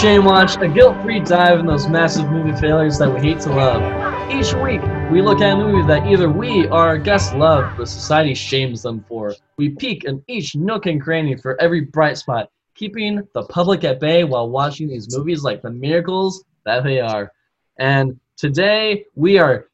[0.00, 3.82] Shame Watch, a guilt-free dive in those massive movie failures that we hate to love.
[4.30, 4.80] Each week,
[5.10, 8.80] we look at a movie that either we or our guests love, but society shames
[8.80, 9.34] them for.
[9.56, 13.98] We peek in each nook and cranny for every bright spot, keeping the public at
[13.98, 17.32] bay while watching these movies like the miracles that they are.
[17.80, 19.66] And today, we are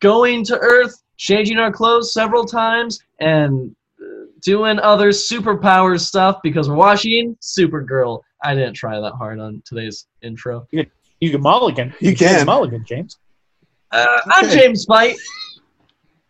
[0.00, 3.74] going to Earth, changing our clothes several times, and
[4.44, 8.20] doing other superpower stuff because we're watching Supergirl.
[8.42, 10.68] I didn't try that hard on today's intro.
[10.70, 11.94] You can mulligan.
[12.00, 12.46] You can can.
[12.46, 13.18] mulligan, James.
[13.90, 15.16] Uh, I'm James Fight,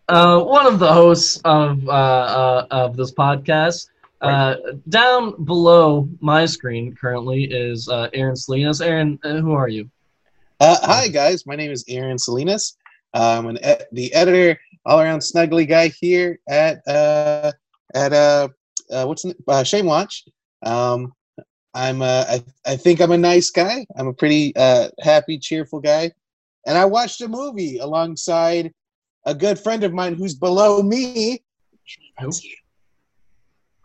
[0.08, 3.88] uh, one of the hosts of uh, uh, of this podcast.
[4.20, 4.56] Uh,
[4.88, 8.80] down below my screen currently is uh, Aaron Salinas.
[8.80, 9.90] Aaron, uh, who are you?
[10.60, 12.76] Uh, hi guys, my name is Aaron Salinas.
[13.12, 17.52] I'm an ed- the editor, all around snuggly guy here at uh,
[17.94, 18.48] at uh,
[18.90, 20.24] uh, what's the, uh, Shame Watch.
[20.62, 21.12] Um,
[21.72, 23.86] I'm uh, I, I think I'm a nice guy.
[23.96, 26.12] I'm a pretty uh, happy, cheerful guy,
[26.66, 28.72] and I watched a movie alongside
[29.24, 31.42] a good friend of mine who's below me.
[32.20, 32.30] Who?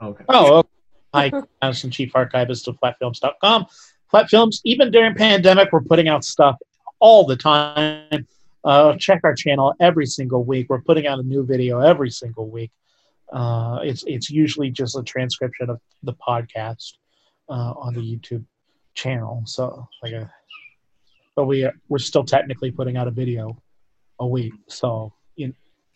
[0.02, 0.24] Okay.
[0.30, 0.70] Oh, okay.
[1.14, 1.32] hi.
[1.62, 3.66] I'm some chief archivist of flatfilms.com.
[4.12, 6.58] Flat Films, even during pandemic, we're putting out stuff
[7.00, 8.28] all the time.
[8.64, 10.68] Uh, check our channel every single week.
[10.70, 12.72] We're putting out a new video every single week.
[13.32, 16.94] Uh, it's it's usually just a transcription of the podcast
[17.50, 18.44] uh, on the YouTube
[18.96, 19.44] channel.
[19.46, 20.32] So like a,
[21.36, 23.62] but we are, we're still technically putting out a video
[24.20, 24.54] a week.
[24.68, 25.54] So you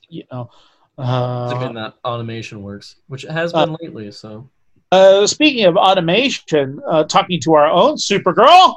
[0.10, 0.50] you know.
[0.96, 4.12] Uh, Assuming that automation works, which it has been lately.
[4.12, 4.48] So
[4.92, 8.76] Uh, speaking of automation, uh, talking to our own Supergirl.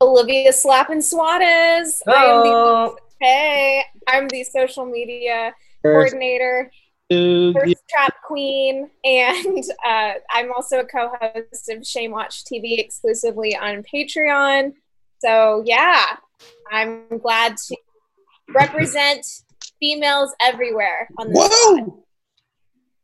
[0.00, 2.02] Olivia Slappin Suarez.
[2.06, 6.70] I am the, hey, I'm the social media coordinator,
[7.08, 7.76] First.
[7.88, 14.72] Trap Queen, and uh, I'm also a co-host of Shame Watch TV exclusively on Patreon.
[15.18, 16.04] So yeah,
[16.70, 17.76] I'm glad to
[18.52, 19.24] represent
[19.78, 21.48] females everywhere on this.
[21.48, 22.04] Whoa,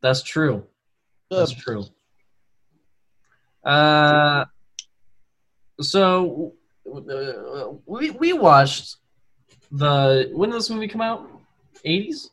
[0.00, 0.66] that's true.
[1.30, 1.84] That's true.
[3.64, 4.44] Uh,
[5.80, 6.54] so
[6.86, 8.96] uh, we we watched
[9.70, 11.28] the when did this movie come out?
[11.86, 12.30] 80s?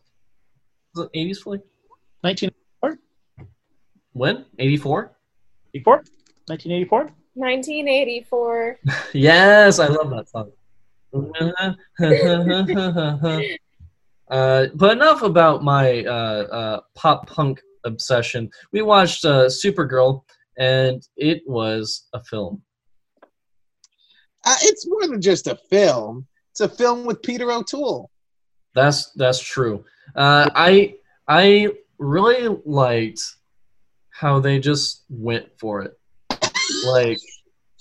[0.99, 1.61] the 80s flick?
[2.21, 2.99] 1984.
[4.13, 4.45] When?
[4.57, 5.11] 84?
[5.73, 5.95] 84?
[6.47, 6.99] 1984?
[7.35, 8.79] 1984.
[9.13, 10.51] yes, I love that song.
[14.29, 18.49] uh, but enough about my uh, uh, pop punk obsession.
[18.71, 20.23] We watched uh, Supergirl,
[20.57, 22.61] and it was a film.
[24.45, 26.27] Uh, it's more than just a film.
[26.51, 28.09] It's a film with Peter O'Toole.
[28.75, 29.83] That's that's true.
[30.15, 30.95] Uh, I
[31.27, 33.21] I really liked
[34.09, 35.99] how they just went for it.
[36.85, 37.19] Like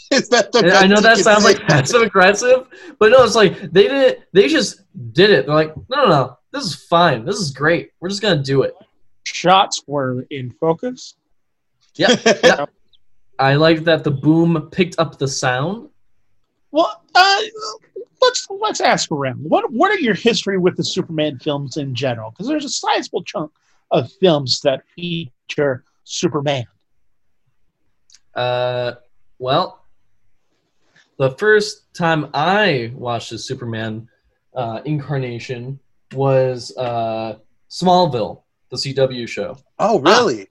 [0.10, 2.66] Is that the I know that sounds like passive aggressive,
[2.98, 4.28] but no, it's like they did it.
[4.32, 5.46] They just did it.
[5.46, 7.26] They're like, no, no, no, this is fine.
[7.26, 7.90] This is great.
[8.00, 8.74] We're just gonna do it.
[9.24, 11.16] Shots were in focus.
[11.96, 12.64] Yeah, yeah.
[13.38, 15.90] I like that the boom picked up the sound.
[16.70, 17.40] Well, uh,
[18.28, 19.38] let's let's ask around.
[19.38, 22.30] What what are your history with the Superman films in general?
[22.30, 23.50] Because there's a sizable chunk
[23.90, 26.66] of films that feature Superman.
[28.34, 28.92] Uh,
[29.38, 29.84] well,
[31.18, 34.08] the first time I watched the Superman
[34.54, 35.80] uh, incarnation
[36.12, 37.38] was uh,
[37.70, 39.56] Smallville, the CW show.
[39.78, 40.48] oh, really?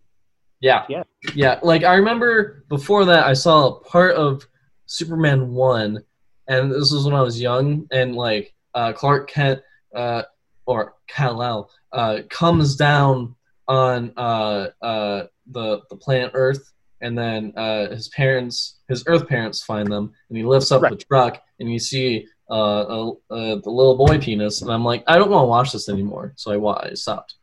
[0.60, 0.86] Yeah.
[0.90, 1.04] Yeah.
[1.36, 1.60] Yeah.
[1.62, 4.48] Like I remember before that I saw part of
[4.88, 6.04] Superman one
[6.48, 9.62] and this was when I was young and like uh, Clark Kent
[9.96, 10.24] uh,
[10.66, 13.36] or Kal-El uh, comes down
[13.68, 16.72] on uh, uh, the the planet Earth
[17.02, 20.96] and then uh, his parents his Earth parents find them and he lifts up the
[20.96, 22.84] truck and you see uh,
[23.30, 26.52] the little boy penis and I'm like I don't want to watch this anymore so
[26.68, 27.36] I, I stopped.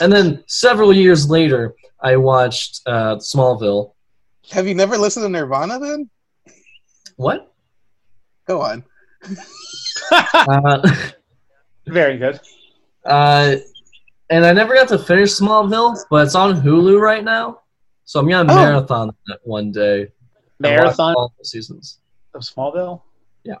[0.00, 3.92] And then several years later, I watched uh, Smallville.
[4.52, 6.08] Have you never listened to Nirvana then?
[7.16, 7.49] What?
[8.50, 8.82] Go on.
[10.10, 10.96] Uh,
[11.86, 12.40] Very good.
[13.04, 13.54] uh,
[14.28, 17.60] and I never got to finish Smallville, but it's on Hulu right now.
[18.06, 18.56] So I'm gonna Oh.
[18.56, 20.00] marathon that one day.
[20.00, 20.10] and
[20.58, 22.00] Marathon all the seasons.
[22.34, 23.02] of Smallville.
[23.44, 23.60] Yeah,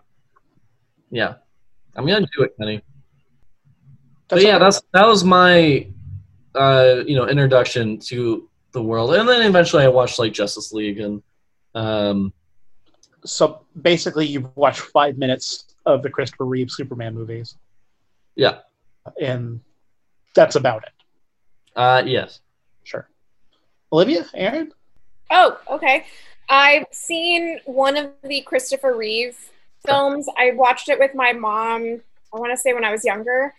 [1.12, 1.34] yeah,
[1.94, 2.82] I'm gonna do it, Kenny.
[4.26, 4.58] But yeah, okay.
[4.64, 5.86] that's that was my
[6.56, 10.98] uh, you know introduction to the world, and then eventually I watched like Justice League
[10.98, 11.22] and
[11.76, 12.32] um,
[13.24, 17.56] so basically you've watched five minutes of the Christopher Reeve Superman movies,
[18.36, 18.58] yeah,
[19.20, 19.60] and
[20.34, 20.92] that's about it.
[21.76, 22.40] uh, yes.
[22.84, 23.08] Sure.
[23.92, 24.72] Olivia, Aaron,
[25.30, 26.06] Oh, okay.
[26.48, 29.36] I've seen one of the Christopher Reeve
[29.86, 30.26] films.
[30.36, 32.00] I watched it with my mom.
[32.34, 33.54] I want to say when I was younger,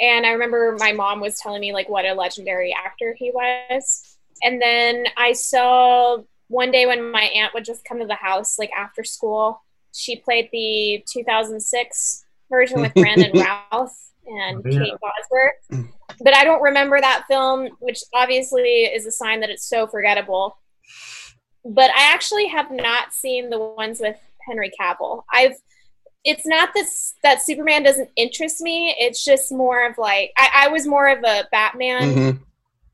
[0.00, 4.16] and I remember my mom was telling me like what a legendary actor he was.
[4.42, 6.18] And then I saw
[6.48, 9.62] one day when my aunt would just come to the house like after school.
[9.92, 13.30] She played the 2006 version with Brandon
[13.72, 13.96] Routh
[14.26, 14.78] and Oh, yeah.
[14.84, 15.86] Kate Bosworth.
[16.20, 20.56] But I don't remember that film, which obviously is a sign that it's so forgettable.
[21.64, 24.16] But I actually have not seen the ones with
[24.48, 25.22] Henry Cavill.
[25.32, 25.54] I've
[26.24, 28.94] it's not this that Superman doesn't interest me.
[28.98, 32.40] It's just more of like I, I was more of a Batman, Mhm.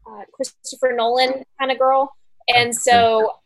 [0.07, 2.13] uh, Christopher Nolan kind of girl,
[2.49, 3.41] and so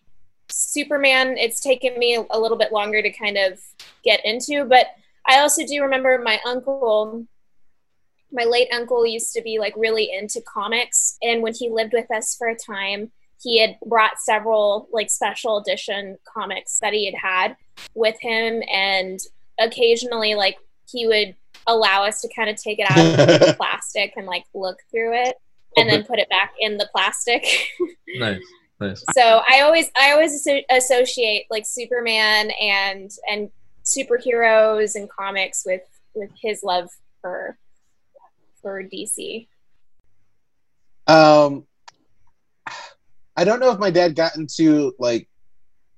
[0.50, 1.36] Superman.
[1.38, 3.60] It's taken me a little bit longer to kind of
[4.04, 4.86] get into, but
[5.26, 7.26] I also do remember my uncle.
[8.32, 12.10] My late uncle used to be like really into comics, and when he lived with
[12.10, 13.10] us for a time,
[13.40, 17.56] he had brought several like special edition comics that he had had
[17.94, 19.20] with him, and
[19.58, 20.58] occasionally like
[20.88, 21.34] he would
[21.66, 25.14] allow us to kind of take it out of the plastic and like look through
[25.14, 25.36] it
[25.76, 27.44] and then put it back in the plastic.
[28.16, 28.42] Nice,
[28.80, 29.04] nice.
[29.12, 33.50] so I always I always associate like Superman and and
[33.84, 35.82] superheroes and comics with
[36.14, 36.88] with his love
[37.20, 37.56] for
[38.62, 39.46] for DC.
[41.06, 41.66] Um,
[43.36, 45.28] I don't know if my dad got into like,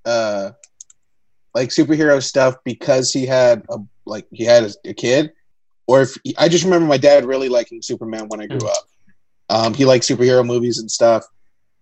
[0.04, 0.50] uh,
[1.54, 5.32] like superhero stuff because he had a like he had a, a kid,
[5.86, 8.66] or if I just remember my dad really liking Superman when I grew Hmm.
[8.66, 8.84] up.
[9.48, 11.24] Um, he liked superhero movies and stuff.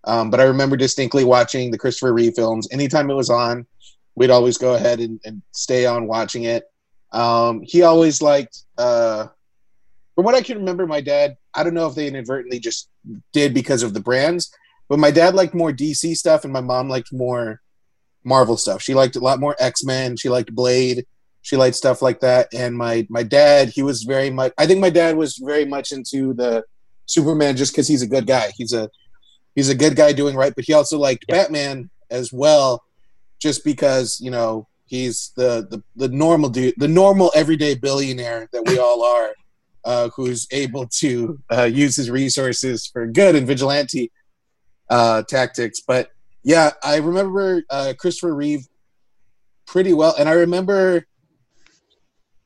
[0.07, 2.69] Um, but I remember distinctly watching the Christopher Reeve films.
[2.71, 3.67] Anytime it was on,
[4.15, 6.65] we'd always go ahead and, and stay on watching it.
[7.13, 9.29] Um, he always liked, uh,
[10.15, 12.89] from what I can remember, my dad, I don't know if they inadvertently just
[13.33, 14.53] did because of the brands,
[14.89, 17.61] but my dad liked more DC stuff and my mom liked more
[18.25, 18.83] Marvel stuff.
[18.83, 20.17] She liked a lot more X Men.
[20.17, 21.07] She liked Blade.
[21.43, 22.49] She liked stuff like that.
[22.55, 24.53] And my my dad, he was very much.
[24.57, 26.65] I think my dad was very much into the
[27.07, 28.51] Superman just because he's a good guy.
[28.57, 28.89] He's a
[29.55, 31.37] he's a good guy doing right, but he also liked Yeah.
[31.43, 32.83] Batman as well,
[33.41, 38.67] just because you know he's the the the normal dude, the normal everyday billionaire that
[38.67, 39.33] we all are,
[39.85, 44.11] uh, who's able to uh, use his resources for good and vigilante
[44.91, 45.81] uh, tactics.
[45.87, 46.11] But
[46.43, 48.67] yeah, I remember uh, Christopher Reeve
[49.67, 51.07] pretty well, and I remember.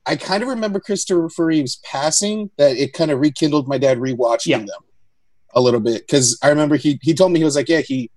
[0.05, 4.47] I kind of remember Christopher Reeve's passing that it kind of rekindled my dad rewatching
[4.47, 4.57] Yeah.
[4.59, 4.81] them
[5.55, 8.09] a little bit because I remember he he told me he was like yeah he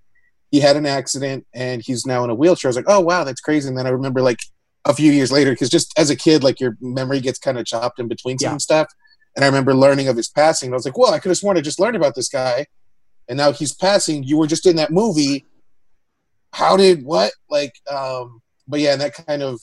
[0.51, 2.69] he had an accident and he's now in a wheelchair.
[2.69, 3.67] I was like oh wow that's crazy.
[3.67, 4.39] And then I remember like
[4.85, 7.65] a few years later because just as a kid like your memory gets kind of
[7.65, 8.57] chopped in between some Yeah.
[8.57, 8.87] stuff.
[9.35, 10.71] And I remember learning of his passing.
[10.71, 12.67] I was like, well, I could have sworn I just learned about this guy,
[13.27, 14.21] and now he's passing.
[14.23, 15.45] You were just in that movie.
[16.51, 17.73] How did what like?
[17.89, 19.59] um But yeah, and that kind of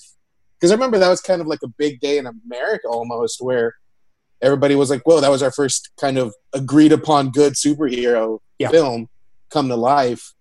[0.59, 3.75] because I remember that was kind of like a big day in America almost, where
[4.43, 8.71] everybody was like, "Whoa, that was our first kind of agreed upon good superhero Yeah.
[8.71, 9.09] film
[9.51, 10.33] come to life,"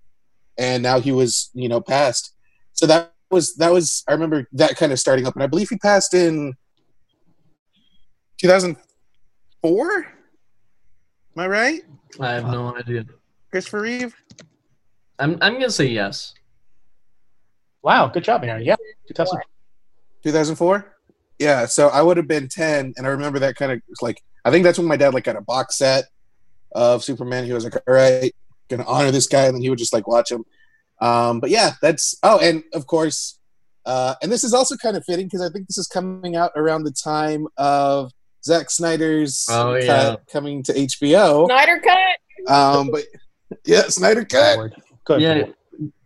[0.58, 2.34] and now he was, you know, passed.
[2.74, 5.70] So that was that was I remember that kind of starting up, and I believe
[5.70, 6.54] he passed in
[8.42, 10.06] 2004.
[10.06, 10.06] Am
[11.38, 11.82] I right,
[12.20, 13.06] I have no idea.
[13.52, 14.16] Christopher Reeve?
[15.20, 16.34] I'm I'm gonna say yes.
[17.82, 18.64] Wow, good job, Aaron.
[18.64, 18.76] Yeah,
[19.08, 19.40] 2000.
[20.24, 20.99] 2004
[21.40, 24.52] yeah so i would have been 10 and i remember that kind of like i
[24.52, 26.06] think that's when my dad like got a box set
[26.74, 28.34] of superman he was like all right
[28.70, 30.44] gonna honor this guy and then he would just like watch him
[31.02, 33.40] um but yeah that's oh and of course
[33.86, 36.52] uh and this is also kind of fitting because i think this is coming out
[36.56, 38.12] around the time of
[38.46, 40.16] Zack Snyder's Oh, cut yeah.
[40.32, 41.46] coming to HBO.
[41.48, 42.54] Snyder cut.
[42.54, 43.04] Um, but
[43.66, 44.72] yeah, Snyder cut.
[45.04, 45.20] Good.
[45.22, 45.34] Yeah.
[45.34, 45.54] Lord.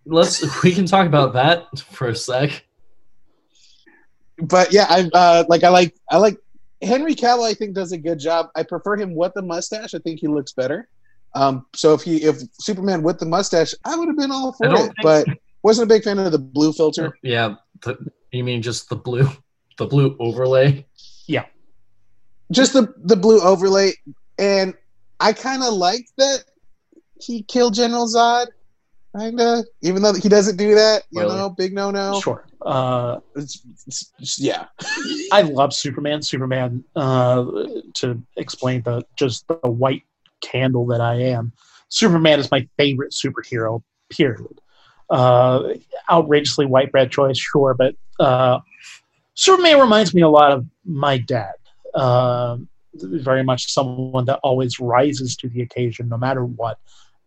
[0.05, 2.65] Let's we can talk about that for a sec.
[4.41, 6.37] But yeah, I uh, like I like I like
[6.81, 7.43] Henry Cavill.
[7.49, 8.47] I think does a good job.
[8.55, 9.93] I prefer him with the mustache.
[9.93, 10.87] I think he looks better.
[11.35, 14.67] Um, so if he if Superman with the mustache, I would have been all for
[14.67, 14.77] it.
[14.77, 15.27] think- But
[15.63, 17.17] wasn't a big fan of the blue filter.
[17.23, 17.97] Yeah, the,
[18.31, 19.29] you mean just the blue,
[19.77, 20.85] the blue overlay?
[21.27, 21.45] Yeah,
[22.51, 23.93] just the the blue overlay,
[24.37, 24.73] and
[25.19, 26.43] I kind of like that
[27.21, 28.47] he killed General Zod.
[29.17, 31.35] Kinda, even though he doesn't do that, you Really?
[31.35, 32.19] know, big no no.
[32.19, 32.45] Sure.
[32.65, 34.65] Uh, It's, it's, it's- yeah,
[35.31, 36.21] I love Superman.
[36.21, 36.83] Superman.
[36.95, 37.45] Uh,
[37.95, 40.03] to explain the just the white
[40.41, 41.53] candle that I am.
[41.89, 43.81] Superman is my favorite superhero.
[44.09, 44.59] Period.
[45.09, 45.73] Uh,
[46.09, 48.59] outrageously white bread choice, sure, but uh,
[49.35, 51.53] Superman reminds me a lot of my dad.
[51.93, 52.57] Uh,
[52.95, 56.77] very much someone that always rises to the occasion, no matter what,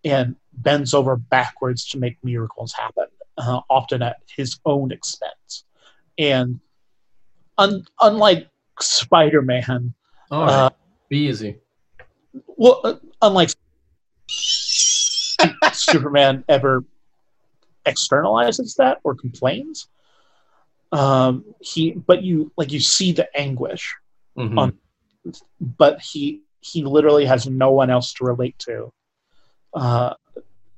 [0.05, 3.07] and bends over backwards to make miracles happen.
[3.39, 5.65] Uh, often at his own expense.
[6.19, 6.61] And
[7.59, 8.49] un- unlike
[8.81, 9.95] Spider Man,
[10.31, 10.49] right.
[10.49, 10.71] uh,
[11.09, 11.59] Be easy.
[12.57, 13.51] well, uh, unlike
[15.73, 16.85] Superman ever
[17.87, 19.89] externalizes that or complains,
[20.93, 23.95] um, he but you like you see the anguish,
[24.37, 24.59] Mhm.
[24.59, 24.79] on-
[25.61, 28.93] but he he literally has no one else to relate to.
[29.75, 30.15] Uh,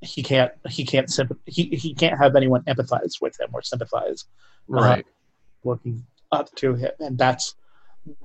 [0.00, 4.26] he can't he can't sympath- he, he can't have anyone empathize with him or sympathize
[4.68, 5.06] right.
[5.64, 7.54] looking up to him and that's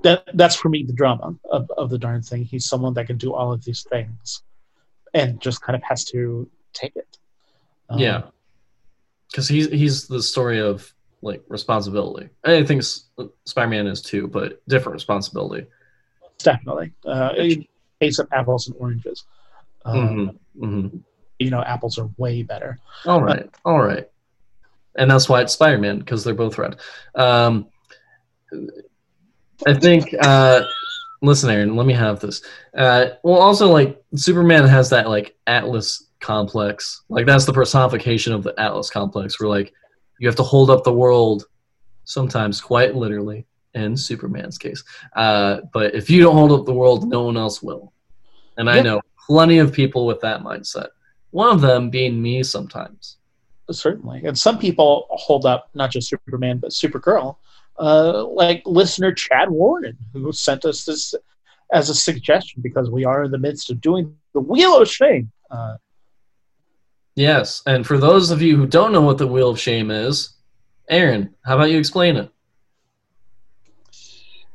[0.02, 3.16] that that's for me the drama of, of the darn thing he's someone that can
[3.16, 4.42] do all of these things
[5.14, 7.18] and just kind of has to take it
[7.88, 8.22] Um, yeah.
[9.30, 12.28] Because he's he's the story of like responsibility.
[12.44, 13.08] I think S-
[13.46, 15.66] Spider-Man is too, but different responsibility.
[16.38, 17.66] definitely uh in
[18.00, 19.24] case of apples and oranges
[19.84, 20.96] um, hmm hmm
[21.44, 22.78] you know apples are way better
[23.10, 24.06] All right, all right,
[24.96, 26.74] and that's why it's Spider-Man because they're both red.
[27.14, 27.52] Um,
[29.66, 30.14] I think.
[30.20, 30.62] Uh,
[31.22, 32.42] listen, Aaron, let me have this.
[32.76, 37.02] Uh, well, also like Superman has that like Atlas complex.
[37.08, 39.40] Like that's the personification of the Atlas complex.
[39.40, 39.72] Where like
[40.18, 41.44] you have to hold up the world,
[42.04, 43.46] sometimes quite literally.
[43.74, 44.84] In Superman's case,
[45.16, 47.92] uh, but if you don't hold up the world, no one else will.
[48.56, 48.82] And I Yeah.
[48.82, 50.90] know plenty of people with that mindset.
[51.34, 53.16] One of them being me sometimes.
[53.70, 57.36] certainly and some people hold up not just superman but supergirl
[57.80, 61.14] uh, like listener chad warren who sent us this
[61.72, 65.32] as a suggestion because we are in the midst of doing the wheel of shame
[65.50, 65.76] uh,
[67.16, 70.34] Yes, and for those of you who don't know what the Wheel of Shame is,
[70.88, 72.28] Aaron, how about you explain it?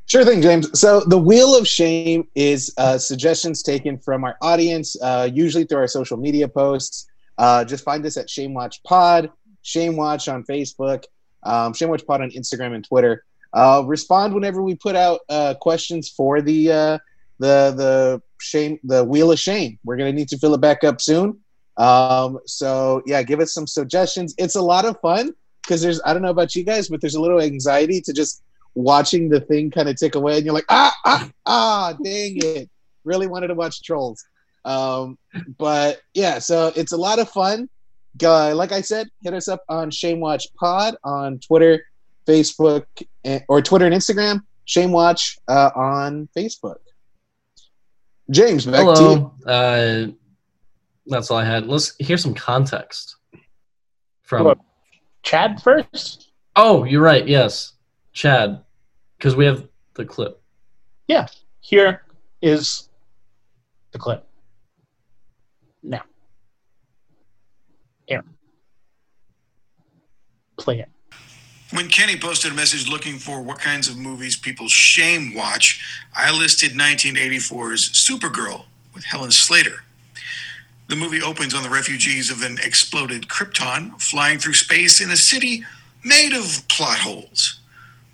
[0.10, 0.68] Sure thing, James.
[0.80, 5.78] So the Wheel of Shame is uh, suggestions taken from our audience, uh, usually through
[5.78, 7.08] our social media posts.
[7.38, 9.30] Uh, just find us at Shame Watch Pod,
[9.62, 11.04] Shame Watch on Facebook,
[11.44, 13.24] um, Shame Watch Pod on Instagram and Twitter.
[13.54, 16.98] Uh, respond whenever we put out uh, questions for the uh,
[17.38, 19.78] the the shame the Wheel of Shame.
[19.86, 21.40] We're gonna need to fill it back up soon.
[21.78, 24.34] Um, so yeah, give us some suggestions.
[24.40, 27.14] It's a lot of fun because there's I don't know about you guys, but there's
[27.14, 28.42] a little anxiety to just
[28.76, 32.70] watching the thing kind of tick away and you're like ah ah ah dang it
[33.04, 34.24] really wanted to watch trolls
[34.66, 35.18] um
[35.58, 37.70] but yeah so it's a lot of fun
[38.24, 41.84] uh, like i said hit us up on shame watch pod on twitter
[42.28, 42.86] facebook
[43.24, 46.78] and, or twitter and instagram shame watch uh, on facebook
[48.30, 50.08] james back to you Hello.
[50.08, 50.12] Uh,
[51.10, 51.66] that's all I had.
[51.66, 53.16] Let's hear some context
[54.22, 54.54] from.
[55.24, 57.28] Chad first Oh, you're right.
[57.28, 57.74] Yes,
[58.20, 58.62] Chad,
[59.18, 60.42] because we have the clip.
[61.08, 61.28] Yeah,
[61.62, 62.04] here
[62.42, 62.90] is
[63.94, 64.28] the clip
[65.82, 66.02] now
[68.10, 68.28] aaron
[70.58, 70.90] play it
[71.72, 75.82] When Kenny posted a message looking for what kinds of movies people shame watch,
[76.14, 79.86] I listed 1984's Supergirl with Helen Slater.
[80.90, 85.16] The movie opens on the refugees of an exploded Krypton flying through space in a
[85.16, 85.64] city
[86.04, 87.62] made of plot holes.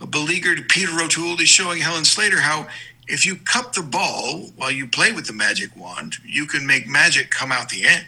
[0.02, 2.68] A beleaguered Peter O'Toole is showing Helen Slater how
[3.08, 6.88] if you cup the ball while you play with the magic wand, you can make
[6.88, 8.06] magic come out the end.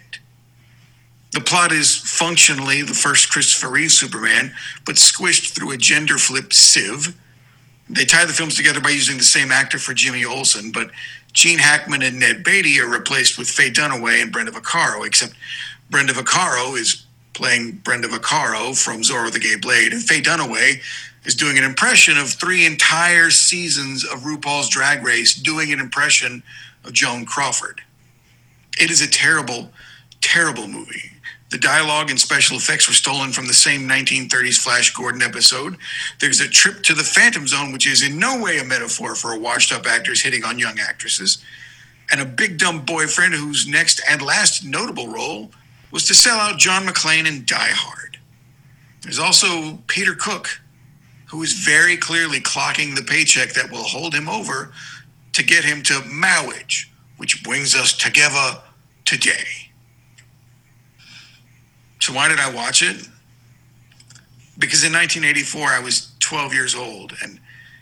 [1.31, 4.53] The plot is functionally the first Christopher Reeve Superman,
[4.85, 7.15] but squished through a gender flipped sieve.
[7.89, 10.89] They tie the films together by using the same actor for Jimmy Olsen, but
[11.33, 15.33] Gene Hackman and Ned Beatty are replaced with Faye Dunaway and Brenda Vaccaro, except
[15.89, 20.81] Brenda Vaccaro is playing Brenda Vaccaro from Zorro the Gay Blade, and Faye Dunaway
[21.25, 26.43] is doing an impression of three entire seasons of RuPaul's Drag Race, doing an impression
[26.83, 27.81] of Joan Crawford.
[28.79, 29.71] It is a terrible,
[30.21, 31.11] terrible movie.
[31.49, 35.77] The dialogue and special effects were stolen from the same 1930s Flash Gordon episode.
[36.19, 39.31] There's a trip to the Phantom Zone, which is in no way a metaphor for
[39.31, 41.43] a washed up actors hitting on young actresses.
[42.11, 45.51] And a big dumb boyfriend whose next and last notable role
[45.91, 48.17] was to sell out John McClane in Die Hard.
[49.01, 50.61] There's also Peter Cook,
[51.27, 54.71] who is very clearly clocking the paycheck that will hold him over
[55.33, 58.61] to get him to marriage, which brings us together
[59.05, 59.45] today.
[61.99, 63.07] So why did I watch it?
[64.57, 67.39] Because in 1984 I was 12 years old and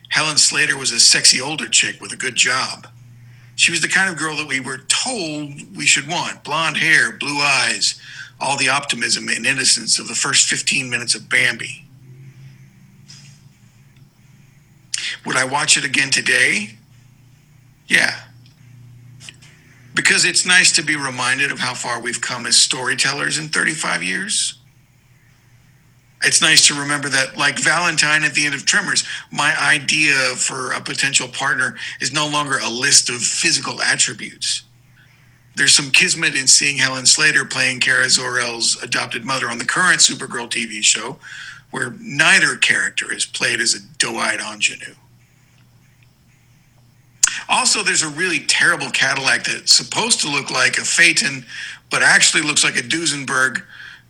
[0.09, 2.87] Helen Slater was a sexy older chick with a good job.
[3.55, 6.43] She was the kind of girl that we were told we should want.
[6.43, 7.99] Blonde hair, blue eyes,
[8.39, 11.84] all the optimism and innocence of the first 15 minutes of Bambi.
[15.25, 16.77] Would I watch it again today?
[17.87, 18.19] Yeah.
[19.93, 24.03] Because it's nice to be reminded of how far we've come as storytellers in 35
[24.03, 24.59] years.
[26.23, 30.71] it's nice to remember that, like Valentine at the end of Tremors, my idea for
[30.71, 34.63] a potential partner is no longer a list of physical attributes.
[35.55, 39.99] There's some kismet in seeing Helen Slater playing Kara Zor-El's adopted mother on the current
[39.99, 41.17] Supergirl TV show,
[41.75, 44.95] where neither character is played as a doe-eyed ingenue.
[47.49, 51.45] Also, there's a really terrible Cadillac that's supposed to look like a Phaeton,
[51.91, 53.61] but actually looks like a Duesenberg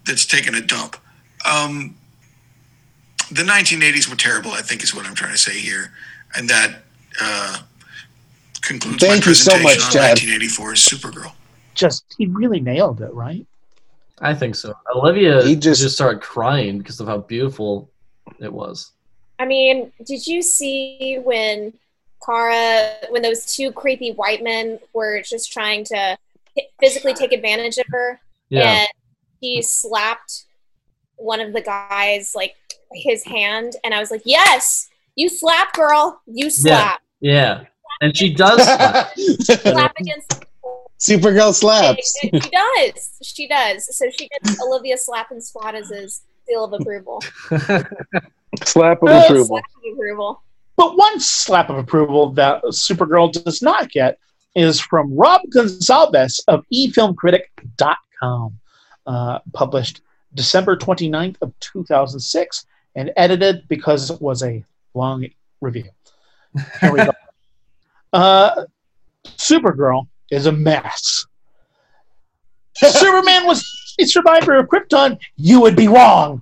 [0.06, 0.96] that's taken a dump.
[1.44, 1.96] Um,
[3.32, 5.92] the 1980s were terrible, I think, is what I'm trying to say here,
[6.38, 6.84] and that
[7.20, 7.58] uh,
[8.62, 10.18] concludes my Thank you so presentation much, on Chad.
[10.20, 11.32] 1984's Supergirl.
[11.74, 13.48] Just he really nailed it, right?
[14.22, 14.74] I think so.
[14.96, 17.90] Olivia He just, just- started crying because of how beautiful
[18.40, 18.92] it was.
[19.40, 21.74] I mean, did you see when
[22.26, 26.18] Kara, when those two creepy white men were just trying to
[26.80, 28.20] physically take advantage of her,
[28.50, 28.62] Yeah.
[28.80, 28.88] and
[29.42, 30.46] he slapped
[31.18, 32.56] one of the guys like
[32.94, 37.66] his hand, and I was like, "Yes, you slap, girl, you slap, Yeah.
[38.02, 38.64] And she does.
[38.64, 39.12] slap.
[39.62, 40.45] slap against."
[41.00, 42.18] Supergirl slaps.
[42.22, 43.10] she does.
[43.22, 43.96] She does.
[43.98, 47.22] So she gets Olivia slap and swat as his seal of approval.
[48.64, 49.46] Slap of Uh, approval.
[49.58, 50.42] Slap of approval.
[50.78, 54.18] But one slap of approval that Supergirl does not get
[54.56, 58.58] is from Rob Gonzalez of eFilmCritic.com,
[59.06, 60.02] uh, published
[60.34, 65.26] December 29th of 2006 and edited because it was a long
[65.62, 65.90] review.
[66.82, 67.12] Here we go.
[68.14, 68.64] Uh,
[69.26, 71.26] Supergirl is a mess.
[72.76, 73.66] Superman was
[74.00, 76.42] a survivor of Krypton, you would be wrong.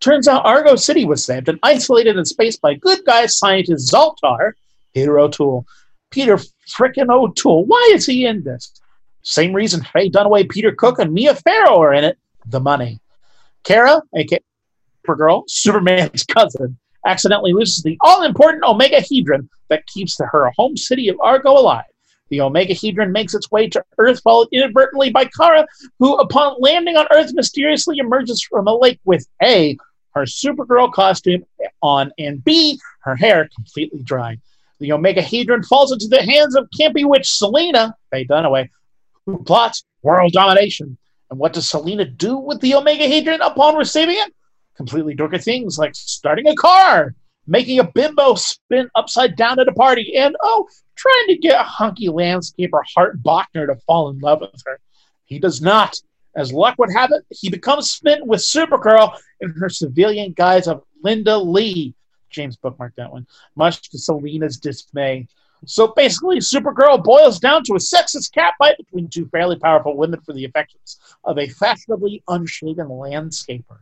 [0.00, 4.52] Turns out Argo City was saved and isolated in space by good guy scientist Zoltar,
[4.94, 5.66] Peter O'Toole.
[6.10, 6.36] Peter
[6.68, 7.64] frickin' O'Toole.
[7.64, 8.80] Why is he in this?
[9.22, 12.18] Same reason Faye Dunaway, Peter Cook, and Mia Farrow are in it.
[12.46, 13.00] The money.
[13.64, 14.40] Kara, aka
[15.06, 21.52] Supergirl, Superman's cousin, accidentally loses the all-important Omegahedron that keeps her home city of Argo
[21.52, 21.84] alive.
[22.32, 25.66] The Omegahedron makes its way to Earth, followed inadvertently by Kara,
[25.98, 29.76] who, upon landing on Earth, mysteriously emerges from a lake with A,
[30.14, 31.44] her Supergirl costume
[31.82, 34.38] on, and B, her hair completely dry.
[34.80, 38.70] The Omegahedron falls into the hands of campy witch Selena, Faye Dunaway,
[39.26, 40.96] who plots world domination.
[41.28, 44.32] And what does Selena do with the Omegahedron upon receiving it?
[44.78, 47.14] Completely dorky things like starting a car,
[47.46, 51.64] making a bimbo spin upside down at a party, and oh, trying to get a
[51.64, 54.78] hunky landscaper Hart Bochner to fall in love with her.
[55.24, 56.00] He does not.
[56.34, 60.82] As luck would have it, he becomes smitten with Supergirl in her civilian guise of
[61.02, 61.94] Linda Lee.
[62.30, 65.26] James bookmarked that one, much to Selena's dismay.
[65.66, 70.32] So basically, Supergirl boils down to a sexist catfight between two fairly powerful women for
[70.32, 73.78] the affections of a fashionably unshaven landscaper.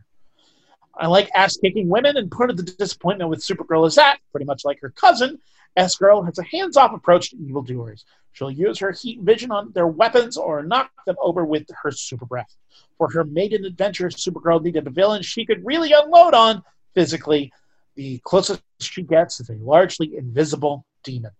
[1.00, 4.44] I like ass kicking women, and part of the disappointment with Supergirl is that, pretty
[4.44, 5.38] much like her cousin,
[5.74, 8.04] S Girl has a hands off approach to evildoers.
[8.32, 12.26] She'll use her heat vision on their weapons or knock them over with her super
[12.26, 12.54] breath.
[12.98, 16.62] For her maiden adventure, Supergirl needed a villain she could really unload on
[16.94, 17.50] physically.
[17.94, 21.32] The closest she gets is a largely invisible demon.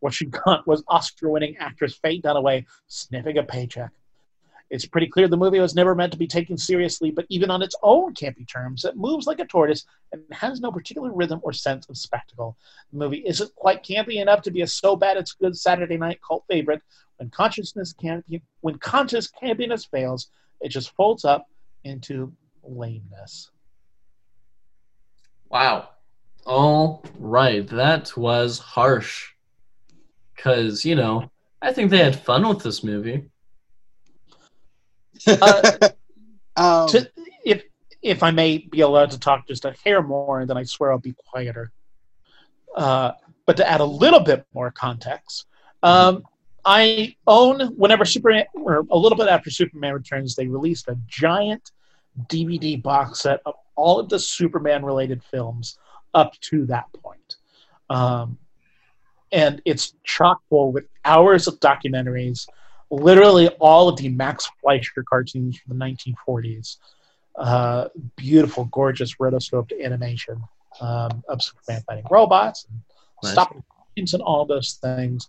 [0.00, 3.92] What she got was Oscar winning actress Faye Dunaway sniffing a paycheck.
[4.70, 7.62] It's pretty clear the movie was never meant to be taken seriously, but even on
[7.62, 11.52] its own campy terms, it moves like a tortoise and has no particular rhythm or
[11.52, 12.56] sense of spectacle.
[12.92, 16.20] The movie isn't quite campy enough to be a so bad it's good Saturday night
[16.26, 16.82] cult favorite.
[17.18, 20.28] When consciousness campy, when conscious campiness fails,
[20.60, 21.46] it just folds up
[21.84, 23.50] into lameness.
[25.50, 25.90] Wow.
[26.46, 27.66] All right.
[27.68, 29.30] That was harsh.
[30.34, 31.30] Because, you know,
[31.62, 33.30] I think they had fun with this movie.
[35.26, 35.72] Uh,
[36.56, 37.10] um, To,
[37.44, 37.64] if
[38.02, 40.92] if I may be allowed to talk just a hair more, and then I swear
[40.92, 41.72] I'll be quieter.
[42.76, 43.12] Uh,
[43.46, 45.46] but to add a little bit more context,
[45.82, 46.24] um,
[46.64, 51.70] I own whenever Superman or a little bit after Superman Returns, they released a giant
[52.26, 55.78] DVD box set of all of the Superman related films
[56.14, 57.36] up to that point.
[57.90, 58.38] Um,
[59.32, 62.46] and it's chock full with hours of documentaries,
[62.90, 66.76] literally all of the Max Fleischer cartoons from the 1940s.
[67.36, 70.42] Uh, beautiful, gorgeous rotoscoped animation
[70.80, 72.80] um, of Superman fighting robots and
[73.22, 73.32] Nice.
[73.32, 73.64] stopping
[73.96, 75.28] and all those things.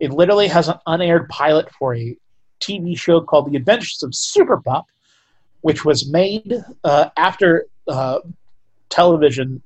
[0.00, 2.16] It literally has an unaired pilot for a
[2.60, 4.86] TV show called The Adventures of Super Pup,
[5.60, 8.20] which was made uh, after uh,
[8.88, 9.62] television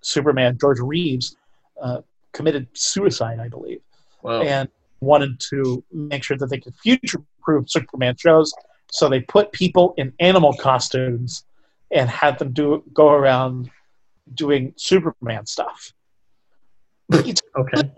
[0.00, 1.36] Superman George Reeves
[1.80, 3.80] uh, committed suicide, I believe
[4.22, 4.68] well, and
[5.00, 8.52] wanted to make sure that they could future proof Superman shows.
[8.90, 11.44] So they put people in animal costumes
[11.90, 13.70] and had them do go around
[14.34, 15.92] doing Superman stuff.
[17.10, 17.90] It's Okay.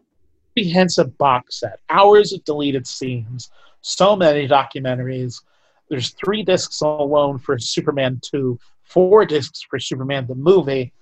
[0.55, 5.43] comprehensive box set, hours of deleted scenes, so many documentaries.
[5.89, 10.93] There's three discs alone for Superman 2, four discs for Superman the movie.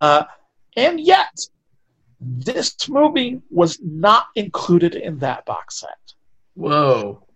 [0.00, 0.24] Uh,
[0.76, 1.38] and yet,
[2.24, 5.98] this movie was not included in that box set.
[6.54, 7.26] Whoa.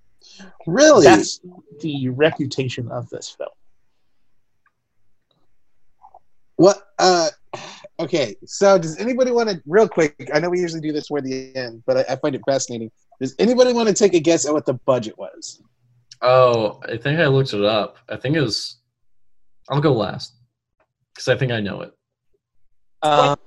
[0.66, 1.04] Really?
[1.04, 1.40] That's
[1.80, 3.50] the reputation of this film.
[6.56, 6.90] What?
[6.98, 7.30] Uh,
[8.00, 8.34] okay.
[8.44, 10.30] So, does anybody want to, real quick?
[10.34, 12.90] I know we usually do this toward the end, but I, I find it fascinating.
[13.20, 15.62] Does anybody want to take a guess at what the budget was?
[16.20, 17.96] Oh, I think I looked it up.
[18.08, 18.78] I think it was.
[19.70, 20.34] I'll go last
[21.14, 21.92] because I think I know it.
[23.02, 23.42] Uh, Say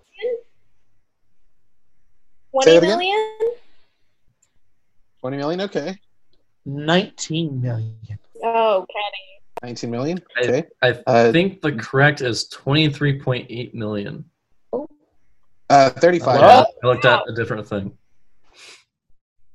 [2.51, 2.97] Twenty that again?
[2.97, 3.51] million?
[5.19, 5.61] Twenty million.
[5.61, 5.99] Okay.
[6.65, 7.95] 19 million.
[8.43, 9.27] Oh, Kenny.
[9.63, 10.19] Nineteen million.
[10.37, 10.63] I- Okay.
[10.81, 14.25] I Uh, think the correct is twenty three point eight million.
[15.69, 16.41] Uh, thirty-five.
[16.41, 16.67] What?
[16.83, 17.95] I looked at a different thing.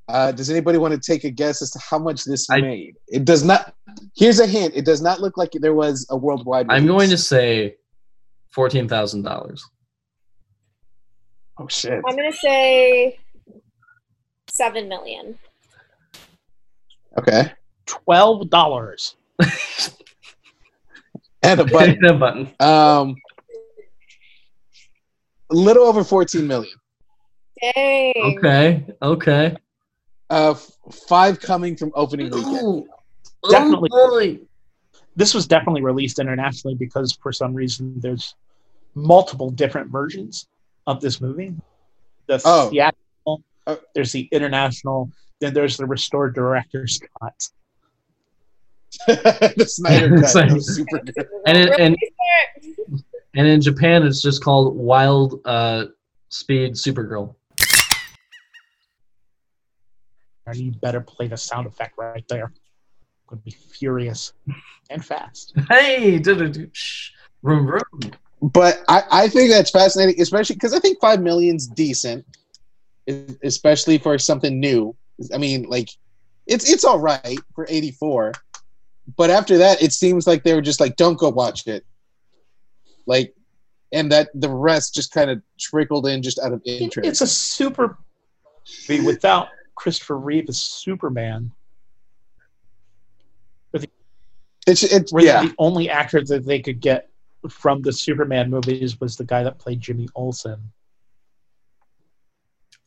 [0.09, 2.95] Uh, does anybody want to take a guess as to how much this I- made?
[3.09, 3.75] It does not.
[4.17, 4.75] Here's a hint.
[4.77, 6.67] It does not look like there was a worldwide.
[6.71, 7.75] I'm going to say
[8.53, 9.65] fourteen thousand dollars.
[11.59, 12.03] Oh shit!
[12.07, 13.19] I'm gonna say
[14.49, 15.39] seven million.
[17.19, 17.53] Okay.
[17.87, 19.15] $12.
[21.43, 22.03] And a button.
[22.03, 22.53] Hit a button.
[22.59, 23.15] Um,
[25.51, 26.75] a little over fourteen million.
[27.63, 28.13] Dang.
[28.17, 28.85] Okay.
[29.01, 29.57] Okay.
[30.29, 30.73] Uh, f-
[31.07, 32.63] five coming from opening weekend.
[32.65, 32.87] Ooh.
[33.49, 33.91] Definitely.
[33.93, 34.41] Oh, boy.
[35.15, 38.35] This was definitely released internationally because for some reason there's
[38.97, 40.49] multiple different versions
[40.87, 41.55] of this movie.
[42.27, 42.71] The Oh.
[42.71, 43.79] theatrical, Oh.
[43.95, 47.49] there's the international, then there's the restored director's cut.
[49.07, 50.55] the Snyder cut Snyder.
[50.55, 51.25] of Supergirl.
[51.47, 51.97] And it- and-
[53.35, 55.87] And in Japan, it's just called Wild uh,
[56.31, 57.35] Speed Supergirl.
[60.47, 62.53] And you better play the sound effect right there.
[63.31, 64.33] Would be furious
[64.89, 65.53] and fast.
[65.69, 66.19] Hey,
[67.43, 67.81] room, room.
[68.43, 72.25] But I, I think that's fascinating, especially because I think five million's decent,
[73.43, 74.95] especially for something new.
[75.35, 75.89] I mean, like,
[76.47, 78.33] it's it's all right for '84,
[79.17, 81.85] but after that, it seems like they were just like, "Don't go watch it,"
[83.07, 83.35] like,
[83.93, 87.09] and that the rest just kind of trickled in just out of interest.
[87.09, 87.99] It's a super
[89.05, 91.53] without Christopher Reeve as Superman.
[94.67, 95.45] It's it's yeah.
[95.45, 97.09] the only actor that they could get
[97.49, 100.73] from the Superman movies was the guy that played Jimmy Olsen.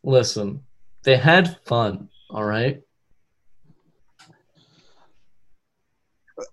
[0.03, 0.63] Listen,
[1.03, 2.09] they had fun.
[2.29, 2.81] All right.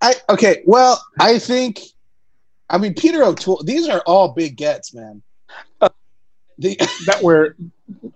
[0.00, 0.62] I okay.
[0.66, 1.80] Well, I think.
[2.68, 3.62] I mean, Peter O'Toole.
[3.62, 5.22] These are all big gets, man.
[6.58, 7.56] The, that were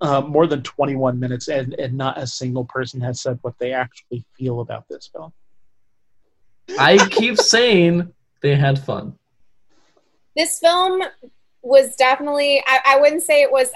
[0.01, 3.73] uh, more than 21 minutes and, and not a single person has said what they
[3.73, 5.33] actually feel about this film.
[6.79, 9.17] I keep saying they had fun.
[10.37, 11.03] This film
[11.63, 13.71] was definitely I, I wouldn't say it was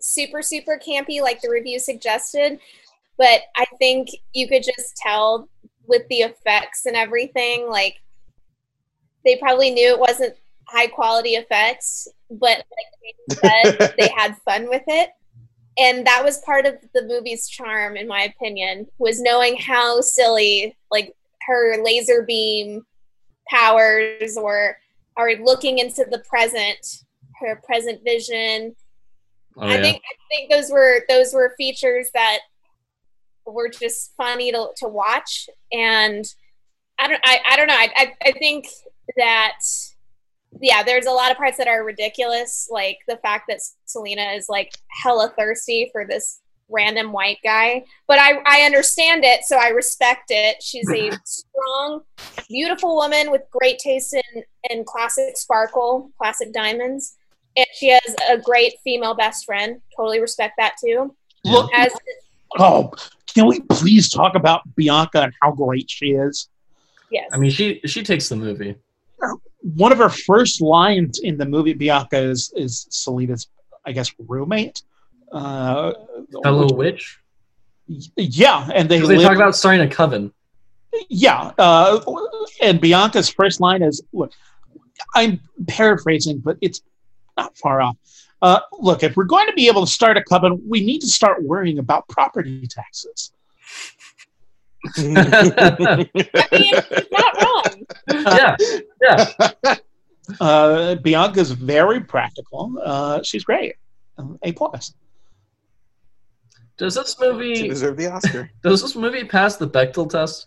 [0.00, 2.58] super super campy like the review suggested
[3.18, 5.48] but i think you could just tell
[5.86, 8.00] with the effects and everything like
[9.24, 10.34] they probably knew it wasn't
[10.68, 12.08] high quality effects
[12.40, 15.10] but like they said they had fun with it.
[15.78, 20.76] And that was part of the movie's charm in my opinion was knowing how silly
[20.90, 21.14] like
[21.46, 22.84] her laser beam
[23.48, 24.76] powers or
[25.16, 27.04] or looking into the present
[27.40, 28.74] her present vision.
[29.56, 29.82] Oh, i yeah.
[29.82, 32.38] think i think those were those were features that
[33.44, 35.48] were just funny to, to watch.
[35.72, 36.24] And
[36.98, 37.74] i don't i, I don't know.
[37.74, 38.66] I, I i think
[39.16, 39.58] that
[40.60, 44.46] yeah there's a lot of parts that are ridiculous like the fact that selena is
[44.48, 44.70] like
[45.02, 50.30] hella thirsty for this random white guy but i i understand it so i respect
[50.30, 52.00] it she's a strong
[52.48, 57.16] beautiful woman with great taste in in classic sparkle classic diamonds
[57.56, 61.92] and she has a great female best friend totally respect that too Look, as
[62.58, 62.92] oh,
[63.34, 66.48] can we please talk about Bianca and how great she is?
[67.10, 68.76] yes I mean, she she takes the movie.
[69.60, 73.48] One of her first lines in the movie Bianca is is Selena's,
[73.84, 74.82] I guess, roommate.
[75.32, 75.92] Uh,
[76.42, 77.18] Fellow witch.
[78.16, 80.32] yeah, and they, 'Cause They live- talk about starting a coven.
[81.08, 82.00] yeah, uh,
[82.60, 84.32] and Bianca's first line is, "Look,
[85.14, 86.82] I'm paraphrasing, but it's
[87.36, 87.96] not far off.
[88.42, 91.06] Uh, look, if we're going to be able to start a coven, we need to
[91.08, 93.32] start worrying about property taxes."
[94.96, 98.56] i mean she's not wrong yeah,
[99.00, 99.74] Yeah.
[100.40, 102.72] Uh, Bianca's very practical.
[102.82, 103.74] Uh, she's great.
[104.42, 104.94] A plus.
[106.78, 108.50] Does this She movie deserved the Oscar.
[108.62, 110.46] does this movie pass the Bechdel test?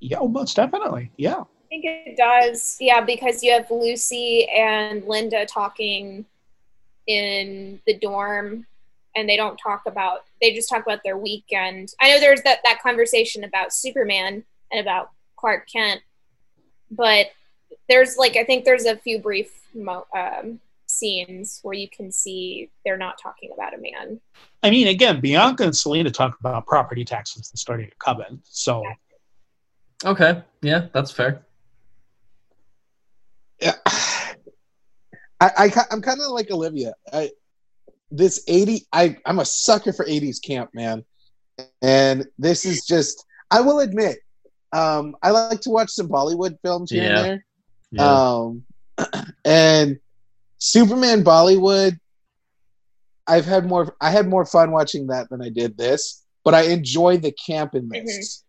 [0.00, 1.10] Yeah, oh, most definitely.
[1.16, 1.40] Yeah.
[1.40, 2.76] I think it does.
[2.80, 6.24] Yeah, because you have Lucy and Linda talking
[7.06, 8.66] in the dorm
[9.16, 11.92] and they don't talk about they just talk about their weekend.
[12.00, 16.02] I know there's that that conversation about Superman and about Clark Kent,
[16.90, 17.26] but
[17.88, 22.70] there's like I think there's a few brief mo- um, scenes where you can see
[22.84, 24.20] they're not talking about a man.
[24.62, 28.40] I mean, again, Bianca and Selena talk about property taxes and starting a coven.
[28.44, 28.82] So
[30.04, 30.42] Okay.
[30.62, 31.44] Yeah, that's fair.
[33.60, 33.74] Yeah.
[35.40, 36.94] I, I I'm kind of like Olivia.
[37.12, 37.30] I
[38.10, 41.04] this 80 I I'm a sucker for 80s camp, man.
[41.82, 44.18] And this is just I will admit
[44.72, 47.08] um I like to watch some Bollywood films here Yeah.
[47.18, 47.44] and there.
[47.92, 48.36] Yeah.
[48.38, 48.64] Um
[49.44, 49.98] and
[50.58, 51.98] Superman Bollywood
[53.26, 56.62] I've had more I had more fun watching that than I did this, but I
[56.62, 58.44] enjoy the camp in this.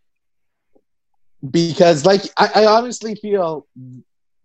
[1.44, 1.50] Mm-hmm.
[1.52, 3.68] Because like I, I honestly feel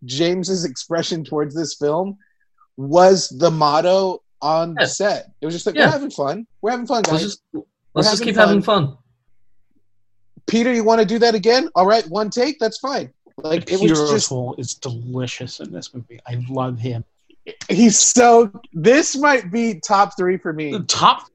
[0.05, 2.17] James's expression towards this film
[2.77, 4.87] was the motto on Yeah.
[4.87, 5.31] set.
[5.41, 5.87] It was just like Yeah.
[5.87, 6.47] we're having fun.
[6.61, 7.13] We're having fun, guys.
[7.13, 7.43] let's just
[7.95, 8.49] let's just keep fun.
[8.49, 8.97] having fun.
[10.47, 11.69] Peter, you want to do that again?
[11.75, 12.59] All right, one take.
[12.59, 13.13] That's fine.
[13.39, 16.21] Like it was just O'Toole is delicious in this movie.
[16.27, 17.05] I love him.
[17.69, 18.53] He's so.
[18.73, 20.73] This might be top three for me.
[20.73, 21.27] The top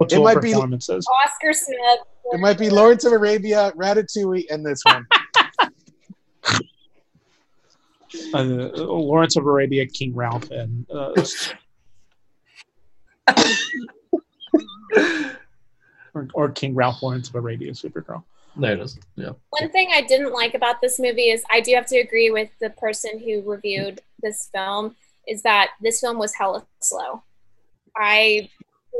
[0.00, 2.00] O'Toole might be- Oscar Smith.
[2.32, 5.06] It might be Lawrence of Arabia, Ratatouille, and this one.
[8.34, 11.12] Uh, Lawrence of Arabia, King Ralph, and uh,
[16.14, 18.24] or, or King Ralph Lawrence of Arabia, Supergirl.
[18.56, 18.98] There it is.
[19.14, 19.30] Yeah.
[19.50, 22.50] One thing I didn't like about this movie is I do have to agree with
[22.60, 24.96] the person who reviewed this film
[25.30, 27.22] is that this film was hella slow.
[27.96, 28.50] I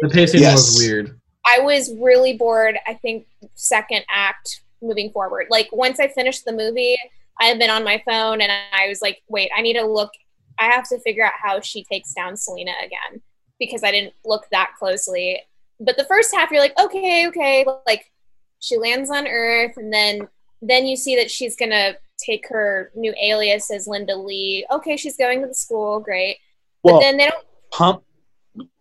[0.01, 0.55] The pacing Yes.
[0.55, 1.21] was weird.
[1.45, 2.79] I was really bored.
[2.87, 5.49] I think second act moving forward.
[5.51, 6.97] Like once I finished the movie,
[7.41, 10.11] I had been on my phone and I was like, wait, I need to look.
[10.59, 13.21] I have to figure out how she takes down Selena again
[13.59, 15.41] because I didn't look that closely.
[15.81, 18.11] But the first half, you're like, okay, okay, like
[18.59, 20.29] she lands on Earth, and then
[20.63, 24.67] then you see that she's gonna take her new alias as Linda Lee.
[24.71, 26.39] Okay, she's going to the school, great.
[26.83, 27.45] But Well, then they don't.
[27.71, 28.03] pump.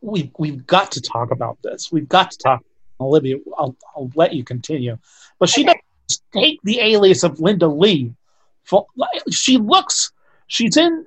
[0.02, 1.92] We we've got to talk about this.
[1.92, 2.64] We've got to talk.
[3.02, 4.98] Olivia, I'll, I'll let you continue,
[5.40, 5.80] but she Okay.
[6.10, 8.14] doesn't take the alias of Linda Lee.
[8.64, 8.88] For-
[9.32, 10.12] She looks.
[10.48, 11.06] She's in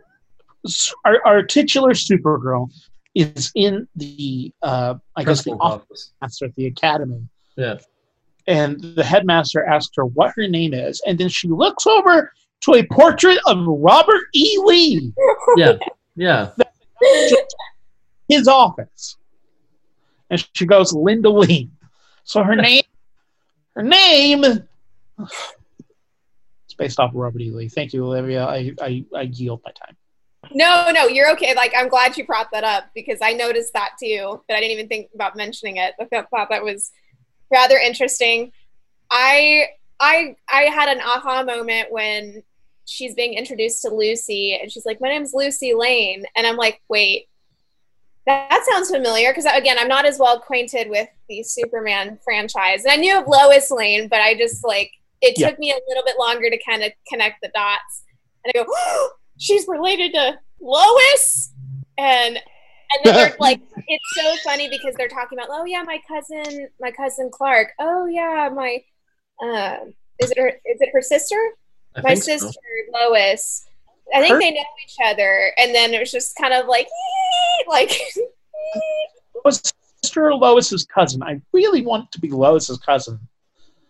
[1.05, 2.71] our, our titular Supergirl
[3.15, 6.13] is in the uh, I guess the office office.
[6.23, 7.29] master at the academy.
[7.57, 7.79] Yeah.
[8.47, 12.75] And the headmaster asks her what her name is, and then she looks over to
[12.75, 14.59] a portrait of Robert E.
[14.65, 15.13] Lee,
[15.57, 15.79] Yeah.
[16.17, 16.51] Yeah.
[18.29, 19.17] his office,
[20.31, 21.71] and she goes Linda Lee.
[22.25, 22.83] So her name,
[23.75, 24.45] her name,
[25.19, 27.51] it's based off of Robert E.
[27.51, 27.69] Lee.
[27.69, 28.45] Thank you, Olivia.
[28.45, 29.97] I I, I yield my time.
[30.53, 31.55] No, no, you're okay.
[31.55, 34.73] Like, I'm glad you brought that up because I noticed that too, but I didn't
[34.73, 35.95] even think about mentioning it.
[36.01, 36.91] I thought thought that was
[37.53, 38.53] rather interesting.
[39.11, 39.67] I,
[40.01, 42.43] I, I had an aha moment when
[42.87, 46.81] she's being introduced to Lucy, and she's like, "My name's Lucy Lane," and I'm like,
[46.89, 47.29] "Wait,
[48.27, 52.85] that, that sounds familiar." Because again, I'm not as well acquainted with the Superman franchise,
[52.85, 55.51] and I knew of Lois Lane, but I just like it Yeah.
[55.51, 58.03] took me a little bit longer to kind of connect the dots.
[58.45, 61.53] And I go, oh, she's related to Lois,
[61.97, 62.41] and
[62.95, 66.69] and then they're like, it's so funny because they're talking about, oh yeah, my cousin,
[66.81, 67.69] my cousin Clark.
[67.79, 68.83] Oh yeah, my,
[69.43, 69.77] uh,
[70.19, 70.49] is it her?
[70.49, 71.37] Is it her sister?
[71.97, 72.39] I my think so.
[72.39, 72.61] sister
[72.93, 73.67] Lois.
[74.15, 76.89] I think Her- they know each other, and then it was just kind of like,
[77.69, 77.93] like,
[79.45, 81.23] Was Sister Lois's cousin?
[81.23, 83.19] I really want to be Lois's cousin.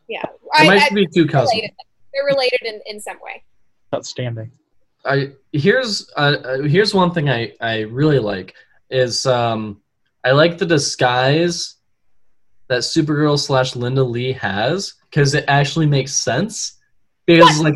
[0.08, 0.22] yeah.
[0.22, 1.50] It I, might I, be two cousins.
[1.54, 1.74] related.
[2.12, 3.42] They're related in, in some way.
[3.94, 4.50] Outstanding.
[5.04, 8.54] I here's uh, uh, here's one thing I I really like
[8.92, 9.80] is um
[10.24, 11.76] I like the disguise
[12.68, 16.78] that Supergirl slash Linda Lee has because it actually makes sense.
[17.26, 17.74] Because like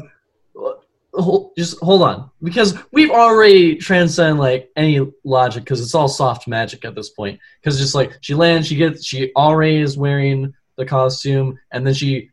[1.15, 2.31] hold, just hold on.
[2.43, 7.41] Because we've already transcended like any logic because it's all soft magic at this point.
[7.61, 11.95] Because just like she lands she gets she already is wearing the costume and then
[11.95, 12.31] she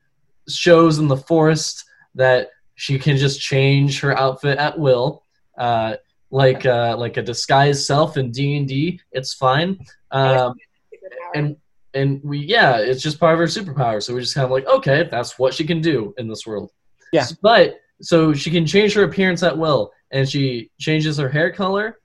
[0.47, 5.23] shows in the forest that she can just change her outfit at will.
[5.57, 5.95] Uh,
[6.41, 9.77] like uh, like a disguised self in D&D it's fine
[10.11, 10.55] um,
[11.35, 11.55] and
[11.93, 14.67] and we yeah it's just part of her superpower so we're just kind of like
[14.67, 16.71] okay that's what she can do in this world
[17.11, 17.27] Yeah.
[17.41, 21.99] but so she can change her appearance at will, and she changes her hair color,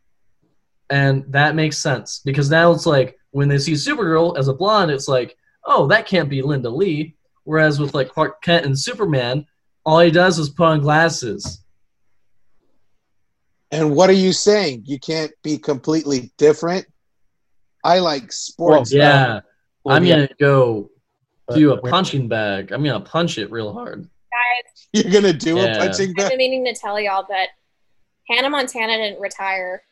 [0.90, 4.90] and that makes sense because now it's like when they see Supergirl as a blonde,
[4.92, 7.16] it's like, oh, that can't be Linda Lee.
[7.44, 9.44] Whereas with like Clark Kent and Superman,
[9.84, 11.64] all he does is put on glasses.
[13.70, 14.84] And what are you saying?
[14.86, 16.86] You can't be completely different.
[17.84, 18.92] I like sports.
[18.92, 19.40] Well, yeah,
[19.84, 20.90] Well, I'm yeah, gonna go
[21.54, 22.72] do a punching bag.
[22.72, 24.02] I'm gonna punch it real hard.
[24.02, 25.74] Guys, You're gonna do Yeah.
[25.74, 26.24] a punching bag.
[26.24, 27.48] I've been meaning to tell y'all, but
[28.28, 29.82] Hannah Montana didn't retire.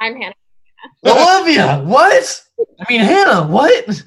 [0.00, 0.34] I'm Hannah.
[1.04, 2.44] Olivia, what?
[2.80, 4.02] I mean Hannah, what?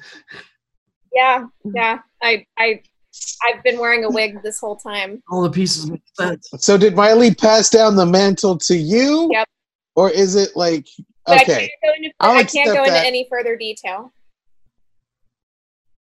[1.12, 1.98] Yeah, yeah.
[2.22, 2.82] I I
[3.44, 5.22] I've been wearing a wig this whole time.
[5.30, 6.48] All the pieces make sense.
[6.58, 9.28] So did Miley pass down the mantle to you?
[9.32, 9.48] Yep.
[9.96, 10.86] Or is it like
[11.26, 11.46] But I okay?
[11.46, 14.12] can't go into, I'll can't go into any further detail.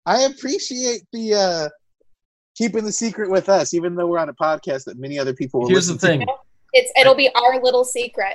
[0.04, 1.68] I appreciate the uh
[2.56, 5.60] keeping the secret with us, even though we're on a podcast that many other people
[5.60, 6.28] will Here's the listen thing.
[6.72, 8.34] It's it'll be our little secret,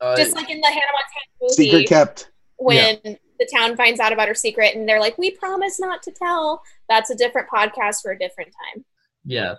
[0.00, 2.30] Uh, just like in the Hannah Montana movie Secret kept.
[2.56, 2.98] when
[3.38, 6.62] the town finds out about her secret and they're like, "We promise not to tell."
[6.88, 8.84] That's a different podcast for a different time.
[9.24, 9.54] yeah.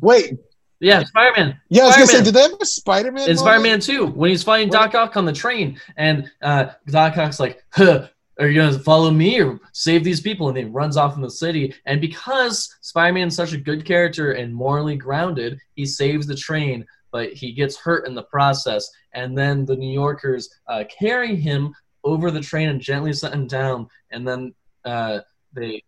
[0.00, 0.34] Wait,
[0.78, 1.60] Yeah, Spider-Man.
[1.68, 3.28] yeah, I was gonna say, did they have a Spider-Man?
[3.28, 3.36] In?
[3.36, 7.64] Spider-Man 2, when he's fighting Doc Ock on the train, and uh, Doc Ock's like,
[7.70, 8.06] huh,
[8.38, 10.48] are you gonna follow me or save these people?
[10.48, 11.74] And he runs off in the city.
[11.86, 17.32] And because Spider-Man's such a good character and morally grounded, he saves the train, but
[17.32, 18.88] he gets hurt in the process.
[19.12, 23.46] And then the New Yorkers uh, carry him over the train and gently set him
[23.46, 23.88] down.
[24.10, 25.20] And then uh,
[25.52, 25.82] they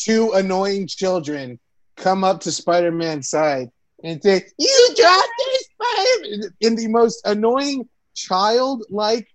[0.00, 1.58] Two annoying children
[1.96, 3.68] come up to Spider-Man's side
[4.02, 9.28] and say, "You got this, Spider-Man!" in the most annoying child-like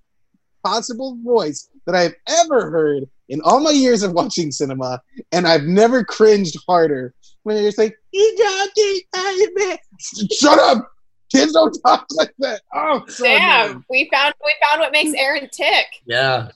[0.64, 5.00] possible voice that I've ever heard in all my years of watching cinema,
[5.32, 9.78] and I've never cringed harder when they're just like, "You got this, Spider-Man!"
[10.32, 10.92] Shut up!
[11.36, 12.62] Kids don't talk like that.
[12.74, 13.86] Oh, so Damn, annoying.
[13.90, 15.86] we found we found what makes Aaron tick.
[16.06, 16.50] yeah.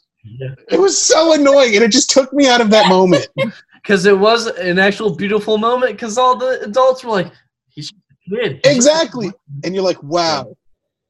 [0.70, 3.28] It was so annoying, and it just took me out of that moment.
[3.82, 5.94] Because it was an actual beautiful moment.
[5.94, 7.32] Because all the adults were like,
[7.70, 9.32] "He's a kid." He's just a Exactly.
[9.63, 10.54] and you're like, wow,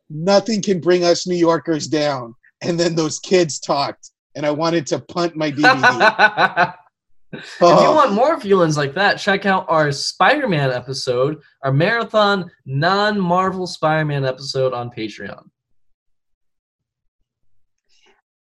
[0.09, 2.35] nothing can bring us New Yorkers down.
[2.61, 6.73] And then those kids talked, and I wanted to punt my DVD.
[7.31, 12.49] If you Oh, want more feelings like that, check out our Spider-Man episode, our marathon
[12.65, 15.43] non-Marvel Spider-Man episode on Patreon.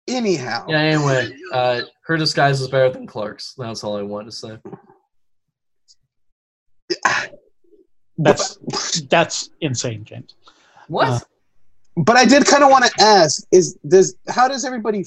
[0.07, 3.53] anyhow, Yeah, anyway, uh, her disguise is better than Clark's.
[3.57, 4.57] That's all I wanted to say.
[8.21, 8.57] That's
[9.09, 10.35] that's insane, James.
[10.89, 11.07] What?
[11.07, 11.19] Uh,
[11.95, 15.05] but I did kind of want to ask: Is does how does everybody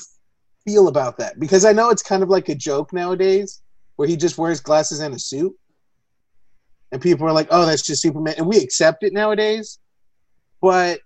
[0.64, 1.38] feel about that?
[1.38, 3.60] Because I know it's kind of like a joke nowadays,
[4.02, 5.54] where he just wears glasses and a suit,
[6.90, 9.78] and people are like, "Oh, that's just Superman," and we accept it nowadays.
[10.60, 10.98] But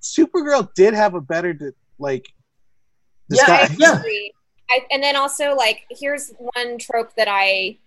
[0.00, 2.26] Supergirl did have a better, de- like,
[3.28, 3.78] Yeah, disguise.
[3.78, 3.98] yeah.
[4.00, 4.32] agree.
[4.68, 7.78] I, and then also like here's one trope that I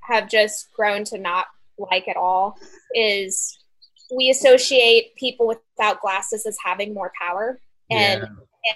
[0.00, 1.46] have just grown to not
[1.78, 2.58] like at all
[2.96, 3.56] is
[4.12, 8.26] we associate people without glasses as having more power and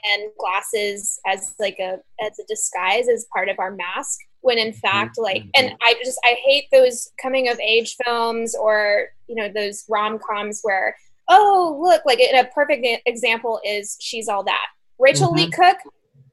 [0.05, 4.69] and glasses as like a as a disguise as part of our mask when in
[4.69, 4.79] mm-hmm.
[4.79, 5.67] fact like mm-hmm.
[5.67, 10.61] and i just i hate those coming of age films or you know those rom-coms
[10.63, 10.97] where
[11.29, 14.67] oh look like a perfect example is she's all that
[14.99, 15.63] rachael leigh mm-hmm.
[15.63, 15.77] cook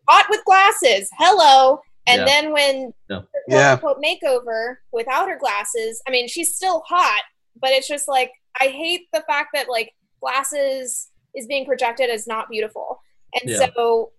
[0.07, 2.25] hot with glasses hello and Yeah.
[2.25, 3.21] then when Yeah.
[3.47, 3.75] Yeah.
[3.77, 7.21] quote makeover without her glasses i mean she's still hot
[7.59, 12.27] but it's just like i hate the fact that like glasses is being projected as
[12.27, 12.99] not beautiful
[13.33, 13.67] and Yeah.
[13.75, 14.11] so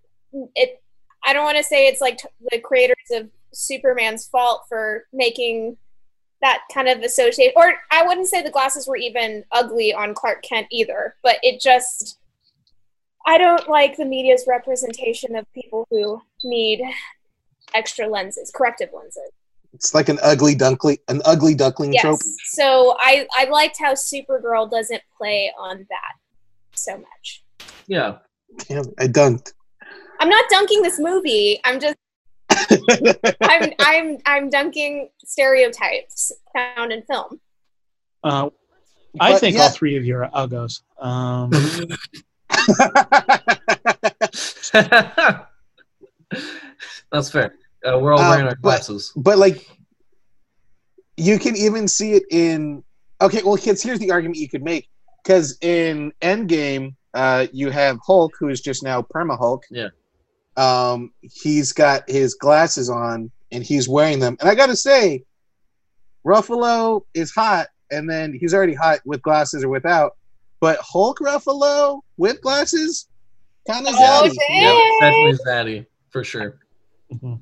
[0.55, 0.83] it
[1.25, 5.77] i don't want to say it's like t- the creators of superman's fault for making
[6.43, 10.43] that kind of associate or i wouldn't say the glasses were even ugly on clark
[10.43, 12.19] kent either but it just
[13.27, 16.81] i don't like the media's representation of people who need
[17.75, 19.31] extra lenses corrective lenses
[19.75, 22.21] It's like an ugly duckling, an ugly duckling yes trope.
[22.53, 26.15] so i i liked how supergirl doesn't play on that
[26.75, 27.43] so much
[27.87, 28.19] Yeah.
[28.59, 29.53] Damn, I dunked.
[30.21, 31.97] i'm not dunking this movie i'm just
[33.43, 37.41] i'm i'm i'm dunking stereotypes found in film
[38.25, 38.51] Uh,
[39.19, 39.63] I But think yeah.
[39.63, 40.83] all three of you are uggos.
[41.01, 41.51] Um,
[47.13, 47.55] That's fair.
[47.85, 49.13] Uh, we're all Uh, wearing our but- glasses.
[49.17, 49.67] but like
[51.17, 52.83] you can even see it in
[53.21, 54.89] okay well kids here's the argument you could make
[55.23, 59.89] because in endgame uh you have hulk who is just now perma hulk Yeah.
[60.57, 65.25] um he's got his glasses on and he's wearing them and i gotta say
[66.27, 70.13] ruffalo is hot and then he's already hot with glasses or without.
[70.61, 73.09] But Hulk Ruffalo with glasses,
[73.69, 74.37] kind of Oh, zaddy.
[74.49, 74.99] dang.
[75.01, 76.59] Definitely Zaddy, for sure.
[77.13, 77.41] Mhm.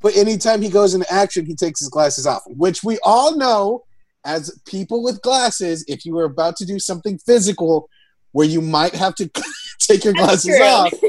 [0.00, 3.84] But anytime he goes into action, he takes his glasses off, which we all know
[4.24, 7.90] as people with glasses, if you were about to do something physical
[8.32, 9.30] where you might have to
[9.80, 10.64] take your glasses true.
[10.66, 10.92] off.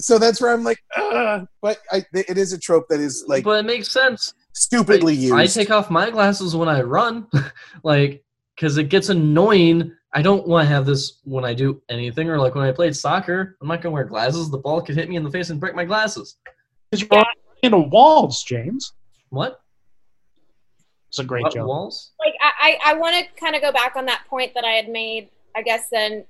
[0.00, 1.46] So that's where I'm like, Ugh.
[1.60, 4.32] but I, it is a trope that is like but it makes sense.
[4.54, 5.34] stupidly used.
[5.34, 7.26] I take off my glasses when I run,
[7.84, 8.24] like,
[8.56, 9.92] because it gets annoying.
[10.12, 12.96] I don't want to have this when I do anything, or like when I played
[12.96, 13.56] soccer.
[13.60, 14.50] I'm not gonna wear glasses.
[14.50, 16.36] The ball could hit me in the face and break my glasses.
[16.90, 17.26] Because you're running
[17.62, 18.92] into walls, James.
[19.28, 19.59] What?
[21.10, 21.66] It's a great What joke.
[21.66, 22.12] walls?
[22.18, 24.70] like I, I, I want to kind of go back on that point that I
[24.70, 25.28] had made.
[25.56, 26.24] I guess then,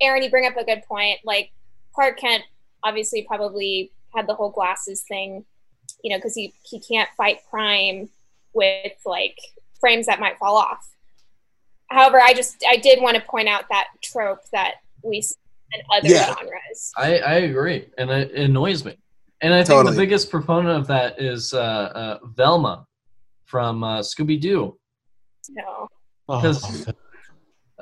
[0.00, 1.18] Aaron, you bring up a good point.
[1.24, 1.50] Like
[1.94, 2.44] Clark Kent,
[2.84, 5.44] obviously, probably had the whole glasses thing,
[6.04, 8.08] you know, because he he can't fight crime
[8.52, 9.36] with like
[9.80, 10.88] frames that might fall off.
[11.88, 15.34] However, I just I did want to point out that trope that we see
[15.72, 16.26] in other Yeah.
[16.36, 16.92] genres.
[16.96, 18.96] I, I agree, and it, it annoys me.
[19.42, 19.96] And I think Totally.
[19.96, 22.86] the biggest proponent of that is uh, uh, Velma
[23.50, 24.78] from uh, Scooby Doo.
[25.50, 25.88] No,
[26.28, 26.86] Oh, 'Cause-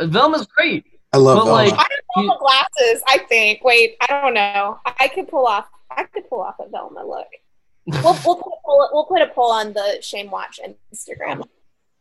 [0.00, 0.84] Uh, Velma's great.
[1.12, 1.52] I love but, Velma.
[1.52, 3.02] like- I don't know the glasses.
[3.08, 3.62] I think.
[3.64, 4.78] Wait, I don't know.
[4.84, 5.66] I could pull off.
[5.90, 7.26] I could pull off a Velma look.
[8.04, 10.60] We'll, we'll, put, a poll, we'll put a poll on the Shame Watch
[10.92, 11.42] Instagram.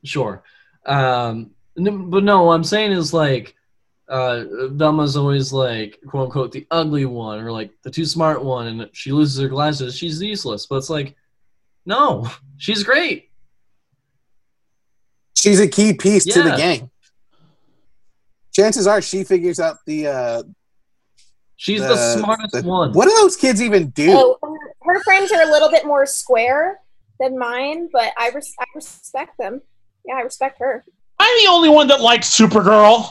[0.03, 0.43] Sure.
[0.85, 3.55] Um, n- but no, what I'm saying is like,
[4.09, 8.67] uh, Velma's always like, quote unquote, the ugly one or like the too smart one,
[8.67, 10.65] and she loses her glasses, she's useless.
[10.65, 11.15] But it's like,
[11.85, 13.26] no, she's great.
[15.47, 16.57] She's a key piece to the Yeah.
[16.57, 16.89] gang.
[18.53, 20.43] Chances are she figures out the uh
[21.55, 22.91] She's the, the- smartest the- one.
[22.93, 24.09] What do those kids even do?
[24.11, 26.79] Oh, her, her frames are a little bit more square
[27.19, 29.61] than mine, but I, res- I respect them.
[30.05, 30.83] Yeah, I respect her.
[31.19, 33.09] I'm the only one that likes Supergirl.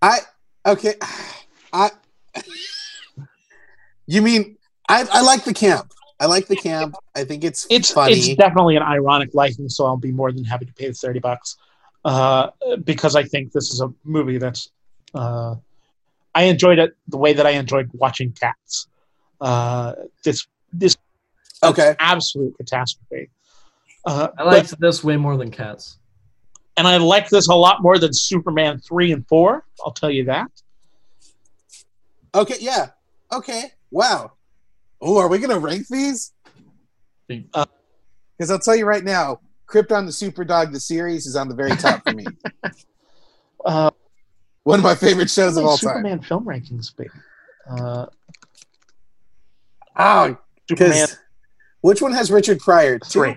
[0.00, 0.18] I
[0.66, 0.94] okay.
[1.72, 1.90] I
[4.06, 4.56] You mean
[4.88, 5.92] I I like the camp.
[6.20, 6.96] I like the camp.
[7.14, 8.14] I think it's It's funny.
[8.14, 11.20] it's definitely an ironic liking, so I'll be more than happy to pay the thirty
[11.20, 11.56] bucks
[12.04, 12.50] uh,
[12.84, 14.70] because I think this is a movie that's.
[15.14, 15.54] Uh,
[16.34, 18.88] I enjoyed it the way that I enjoyed watching Cats.
[19.40, 19.94] Uh,
[20.24, 20.96] this this
[21.62, 21.94] okay.
[21.98, 23.30] absolute catastrophe.
[24.04, 25.98] Uh, I liked this way more than Cats.
[26.76, 29.64] and I like this a lot more than Superman three and four.
[29.84, 30.50] I'll tell you that.
[32.34, 32.90] Okay, yeah.
[33.32, 33.72] Okay.
[33.90, 34.32] Wow.
[35.00, 36.32] Oh, are we gonna rank these?
[37.54, 37.66] Uh,
[38.36, 41.54] Because I'll tell you right now, Krypto the Super Dog, the series, is on the
[41.54, 42.24] very top for me.
[43.64, 43.90] Uh,
[44.62, 45.96] One of my favorite shows of all time.
[45.96, 47.10] Superman film rankings, baby.
[47.68, 48.06] Uh,
[49.96, 50.36] Oh,
[50.68, 51.18] Superman because
[51.80, 53.00] which one has Richard Pryor?
[53.00, 53.08] Two?
[53.08, 53.36] three.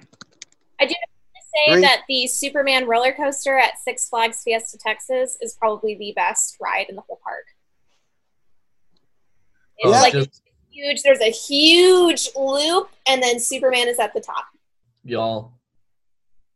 [0.80, 1.82] Say Three.
[1.82, 6.86] that the Superman roller coaster at Six Flags Fiesta Texas is probably the best ride
[6.88, 7.43] in the whole park.
[9.80, 10.41] It's Oh, like just-
[10.72, 11.01] huge.
[11.03, 14.45] There's a huge loop, and then Superman is at the top.
[15.03, 15.53] y'all,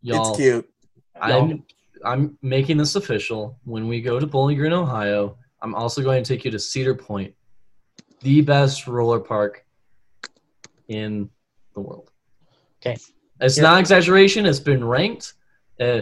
[0.02, 0.30] y'all.
[0.30, 0.70] It's cute.
[1.20, 1.64] I'm
[2.04, 3.58] I'm making this official.
[3.64, 6.96] When we go to Bowling Green, Ohio, I'm also going to take you to Cedar
[6.96, 7.34] Point,
[8.22, 9.66] the best roller park
[10.88, 11.30] in
[11.74, 12.12] the world.
[12.82, 12.98] Okay.
[13.42, 14.46] It's Here- not exaggeration.
[14.46, 15.34] It's been ranked.
[15.80, 16.02] Uh,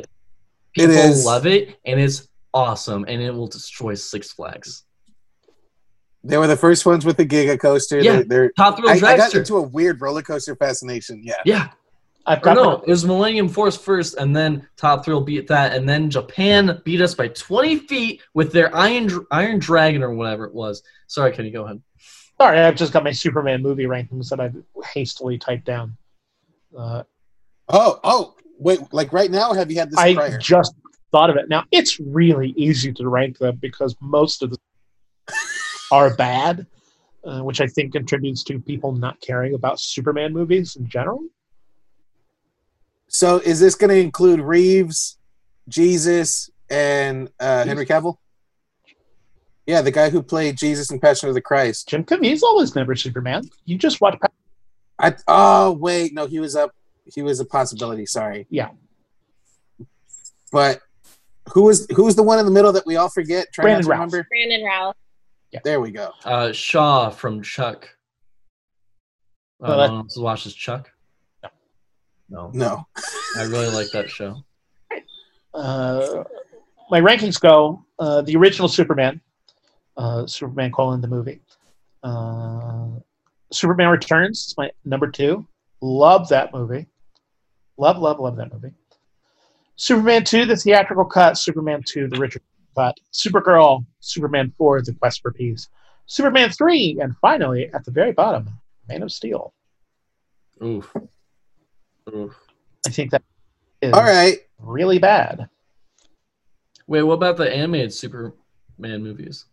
[0.74, 1.26] people is.
[1.26, 4.84] love it, and it's awesome, and it will destroy Six Flags.
[6.24, 8.00] They were the first ones with the Giga Coaster.
[8.00, 8.14] Yeah.
[8.14, 11.22] They're, they're, Top Thrill I, I got into a weird roller coaster fascination.
[11.24, 11.36] Yeah.
[11.46, 11.70] yeah,
[12.26, 15.76] I've or got no, it was Millennium Force first, and then Top Thrill beat that,
[15.76, 20.46] and then Japan beat us by 20 feet with their Iron Iron Dragon or whatever
[20.46, 20.84] it was.
[21.08, 21.82] Sorry, Kenny, go ahead.
[22.40, 24.56] Sorry, I've just got my Superman movie rankings that I've
[24.94, 25.98] hastily typed down.
[26.78, 27.04] Uh,
[27.70, 28.80] Oh, oh, wait.
[28.92, 30.38] Like right now, or have you had this I prior?
[30.38, 30.76] just
[31.12, 31.50] thought of it.
[31.50, 34.60] Now it's really easy to rank them because most of them
[35.94, 36.66] are bad,
[37.24, 41.24] uh, which I think contributes to people not caring about Superman movies in general.
[43.08, 45.20] So is this going to include Reeves,
[45.70, 48.16] Jesus, and uh, Henry Cavill?
[49.68, 51.88] Yeah, the guy who played Jesus in Passion of the Christ.
[51.88, 53.44] Jim Caviezel was never Superman.
[53.66, 54.18] You just watch.
[54.98, 56.72] I oh wait, no, he was up.
[57.06, 58.08] He was a possibility.
[58.08, 58.48] Sorry.
[58.50, 58.70] Yeah.
[60.52, 60.82] But
[61.54, 63.54] who was who was the one in the middle that we all forget?
[63.54, 63.98] Try Brandon to Routh.
[64.00, 64.28] remember.
[64.30, 64.96] Brandon Ralph.
[65.64, 66.12] There we go.
[66.26, 67.90] Uh, Shaw from Chuck.
[69.62, 70.90] Uh, Oh, that- no one else watches Chuck?
[72.30, 72.50] No.
[72.54, 72.86] No.
[73.38, 74.44] I really like that show.
[75.54, 76.24] Uh,
[76.90, 79.22] my rankings go: uh, the original Superman,
[79.98, 81.42] uh, Superman colon the movie,
[82.02, 82.88] uh,
[83.52, 85.46] Superman Returns is my number two.
[85.82, 86.88] Love that movie.
[87.78, 88.72] Love, love, love that movie.
[89.76, 91.38] Superman 2, the theatrical cut.
[91.38, 92.44] Superman 2, the Richard
[92.76, 92.98] cut.
[93.12, 95.70] Supergirl, Superman 4, the quest for peace.
[96.06, 98.50] Superman 3, and finally, at the very bottom,
[98.88, 99.54] Man of Steel.
[100.64, 100.94] Oof.
[102.14, 102.36] Oof.
[102.86, 103.24] I think that
[103.82, 104.40] is All right.
[104.60, 105.48] really bad.
[106.88, 108.34] Wait, what about the animated Superman
[108.80, 109.46] movies?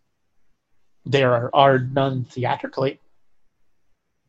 [1.07, 3.01] There are, are none theatrically.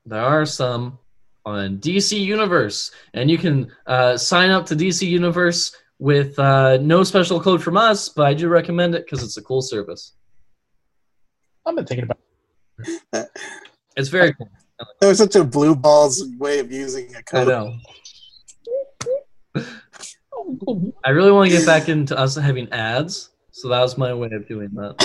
[0.06, 1.00] There are some
[1.46, 7.04] on DC Universe, and you can uh, sign up to DC Universe with uh, no
[7.04, 10.14] special code from us, but I do recommend it because it's a cool service.
[11.64, 13.30] I've been thinking about
[13.96, 14.50] It's very cool.
[15.00, 17.48] That was such a blue balls way of using a I code.
[17.48, 17.78] I know.
[19.54, 20.94] it.
[21.06, 24.32] I really want to get back into us having ads, so that was my way
[24.32, 24.96] of doing that.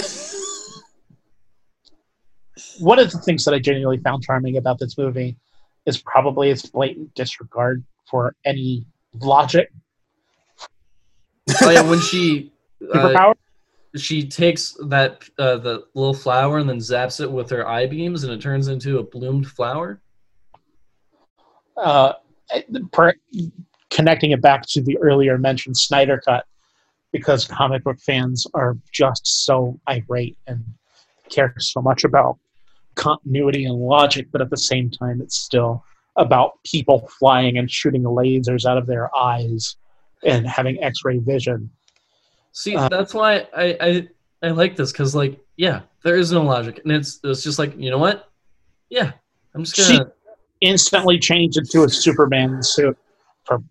[2.80, 5.36] One of the things that I genuinely found charming about this movie
[5.84, 8.86] is probably its blatant disregard for any
[9.20, 9.70] logic,
[11.62, 12.52] Oh yeah, when she
[12.94, 13.34] uh,
[13.96, 18.24] she takes that uh, the little flower and then zaps it with her eye beams,
[18.24, 20.00] and it turns into a bloomed flower.
[21.76, 22.14] uh,
[22.92, 23.14] per,
[23.90, 26.44] connecting it back to the earlier mentioned Snyder Cut,
[27.12, 30.64] because comic book fans are just so irate and
[31.30, 32.38] care so much about
[32.94, 35.84] continuity and logic, but at the same time, it's still
[36.16, 39.76] about people flying and shooting lasers out of their eyes
[40.24, 41.70] and having X-ray vision.
[42.52, 44.08] See, Uh, that's why I I,
[44.42, 47.76] I like this because like yeah, there is no logic, and it's it's just like
[47.78, 48.30] you know what,
[48.90, 49.12] yeah,
[49.54, 50.10] I'm just gonna
[50.62, 52.96] Instantly change into a Superman suit
[53.44, 53.62] for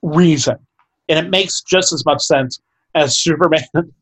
[0.00, 0.56] reason,
[1.10, 2.60] and it makes just as much sense
[2.94, 3.62] as Superman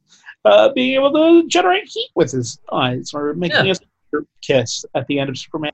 [0.45, 3.73] uh, being able to generate heat with his eyes or making Yeah.
[4.15, 5.73] a kiss at the end of Superman.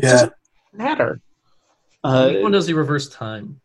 [0.00, 0.28] Yeah.
[0.72, 1.20] Matter.
[2.02, 3.60] when Uh, does he reverse time?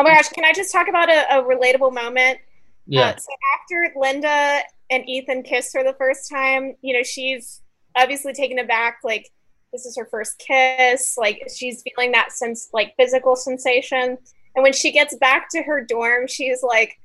[0.00, 2.38] Oh my gosh, can I just talk about a, a relatable moment?
[2.86, 3.28] Yeah, Uh, so
[3.60, 7.60] after Linda and Ethan kiss for the first time, you know, she's
[7.94, 9.00] obviously taken aback.
[9.04, 9.30] Like,
[9.74, 11.18] this is her first kiss.
[11.18, 14.16] Like, she's feeling that sense, like physical sensation.
[14.56, 16.98] And when she gets back to her dorm, she's like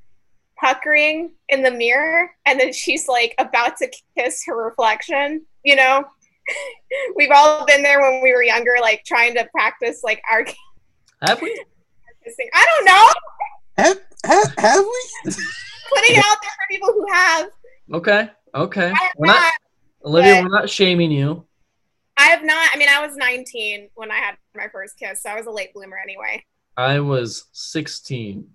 [0.58, 2.32] puckering in the mirror.
[2.46, 6.06] And then she's like about to kiss her reflection, you know?
[7.18, 10.46] We've all been there when we were younger, like trying to practice like our
[11.28, 11.62] have we?
[12.26, 12.50] Kissing.
[12.54, 13.08] I don't know.
[13.78, 15.32] Have, have, have we?
[15.90, 17.50] Putting it out there for people who have.
[17.94, 18.94] Okay, okay.
[19.18, 19.54] We're not not.
[20.04, 20.42] Olivia.
[20.42, 21.46] We're not shaming you.
[22.18, 22.70] I have not.
[22.74, 25.52] I mean, I was 19 when I had my first kiss, so I was a
[25.52, 26.44] late bloomer anyway.
[26.78, 28.48] I was 16.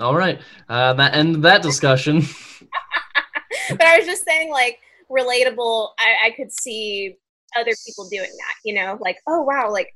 [0.00, 2.20] All right, uh, that end that discussion.
[3.70, 4.78] but I was just saying, like,
[5.10, 5.90] relatable.
[5.98, 7.16] I, I could see
[7.56, 8.54] other people doing that.
[8.64, 9.94] You know, like, oh wow, like,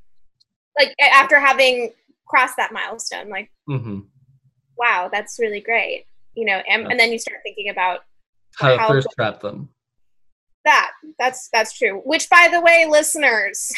[0.79, 1.91] like after having
[2.27, 4.01] crossed that milestone, like, hmm
[4.79, 6.07] wow, that's really great.
[6.35, 8.01] You know, and, and then you start thinking about
[8.57, 9.69] How to How- thirst trap them.
[10.65, 10.91] that.
[11.19, 12.01] That's that's true.
[12.05, 13.71] Which, by the way, listeners,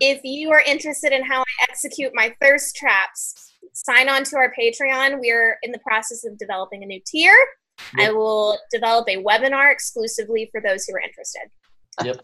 [0.00, 4.52] if you are interested in how I execute my thirst traps, sign on to our
[4.52, 5.18] Patreon.
[5.20, 7.34] We're in the process of developing a new tier.
[7.98, 11.48] I will develop a webinar exclusively for those who are interested.
[12.04, 12.20] Yep.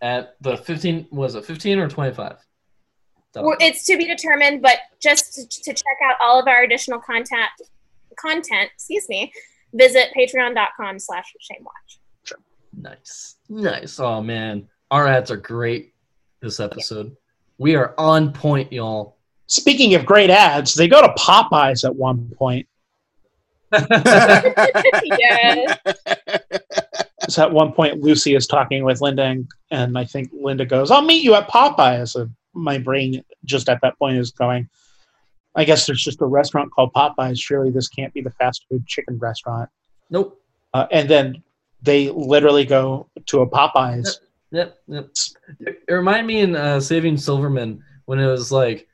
[0.00, 2.36] At the 15 was it 15 or 25?
[3.34, 6.98] Well, it's to be determined, but just to, to check out all of our additional
[7.00, 7.48] content,
[8.18, 9.32] content, excuse me,
[9.72, 12.36] visit patreon.com slash shamewatch.
[12.74, 13.36] Nice.
[13.48, 14.00] Nice.
[14.00, 14.68] Oh man.
[14.90, 15.94] Our ads are great
[16.40, 17.16] this episode.
[17.58, 19.16] We are on point, y'all.
[19.46, 22.66] speaking of great ads, they go to Popeyes at one point.
[25.18, 25.78] yes.
[27.28, 30.90] So at one point, Lucy is talking with Linda, and, and I think Linda goes,
[30.90, 34.68] "I'll meet you at Popeyes." And my brain just at that point is going,
[35.54, 37.40] "I guess there's just a restaurant called Popeyes.
[37.40, 39.68] Surely this can't be the fast food chicken restaurant."
[40.10, 40.38] nope.
[40.74, 41.42] Uh, and then
[41.82, 44.20] they literally go to a Popeyes.
[44.52, 44.78] Yep.
[44.88, 45.10] Yep.
[45.60, 48.88] It it reminded me in uh, Saving Silverman when it was like,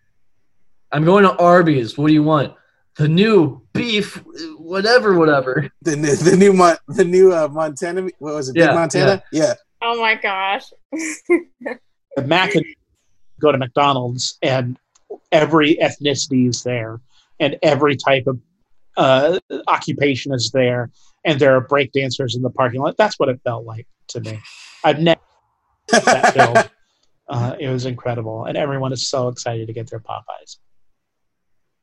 [0.92, 1.98] I'm going to Arby's.
[1.98, 2.54] What do you want?
[2.96, 4.22] The new beef,
[4.56, 5.68] whatever, whatever.
[5.82, 8.08] the, new- the new Mon- the new uh, Montana.
[8.18, 8.56] What was it?
[8.56, 9.22] Yeah, Big Montana.
[9.32, 9.54] Yeah.
[9.82, 10.64] Oh my gosh.
[12.16, 12.64] The Mac and
[13.40, 14.78] go to McDonald's, and
[15.32, 17.00] every ethnicity is there,
[17.40, 18.40] and every type of
[18.96, 20.90] uh, occupation is there,
[21.24, 22.96] and there are break dancers in the parking lot.
[22.96, 24.40] That's what it felt like to me.
[24.84, 25.20] I've never
[25.88, 26.64] that film.
[27.28, 30.56] Uh, it was incredible, and everyone is so excited to get their Popeyes.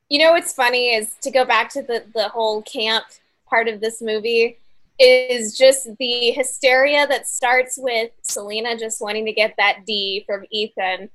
[0.10, 3.06] You know what's funny is to go back to the, the whole camp
[3.48, 4.60] part of this movie
[5.00, 10.46] is just the hysteria that starts with Selena just wanting to get that D from
[10.52, 11.10] Ethan.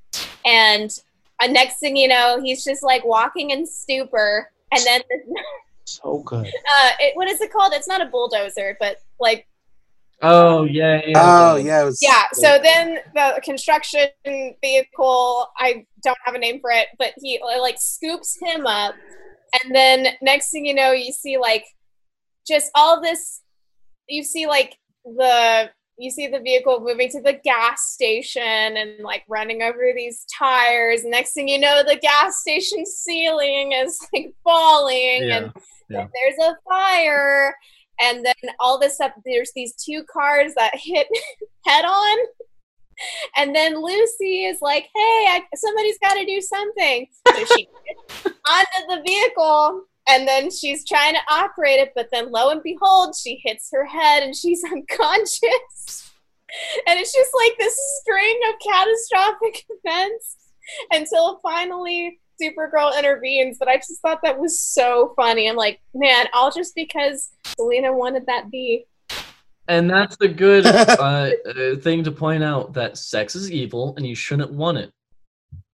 [0.45, 0.91] And
[1.43, 5.01] And next thing you know, he's just like walking in stupor, and then
[5.87, 6.47] So good.
[6.47, 7.73] uh, it, what is it called?
[7.75, 9.47] It's not a bulldozer, but like
[10.23, 11.23] Oh yeah, yeah.
[11.23, 11.99] Oh yeah, it was.
[12.03, 12.25] yeah.
[12.35, 14.09] So then the construction
[14.63, 18.95] vehicle, I don't have a name for it, but he like scoops him up,
[19.65, 21.65] and then next thing you know, you see like
[22.47, 23.41] just all this.
[24.09, 25.71] You see like the
[26.01, 31.05] you see the vehicle moving to the gas station and like running over these tires.
[31.05, 35.53] Next thing you know, the gas station ceiling is like falling Yeah, and
[35.89, 36.07] yeah.
[36.15, 37.55] there's a fire.
[38.03, 41.07] And then all this stuff, there's these two cars that hit
[41.67, 42.19] head on.
[43.37, 47.07] And then Lucy is like, hey, I, somebody's got to do something.
[47.29, 52.31] So she gets onto the vehicle and then she's trying to operate it, but then
[52.31, 56.11] lo and behold, she hits her head and she's unconscious.
[56.87, 60.37] And it's just like this string of catastrophic events
[60.91, 63.57] until finally Supergirl intervenes.
[63.59, 65.49] But I just thought that was so funny.
[65.49, 68.87] I'm like, man, all just because Selena wanted that B.
[69.69, 74.05] And that's the good uh, uh, thing to point out that sex is evil and
[74.05, 74.93] you shouldn't want it.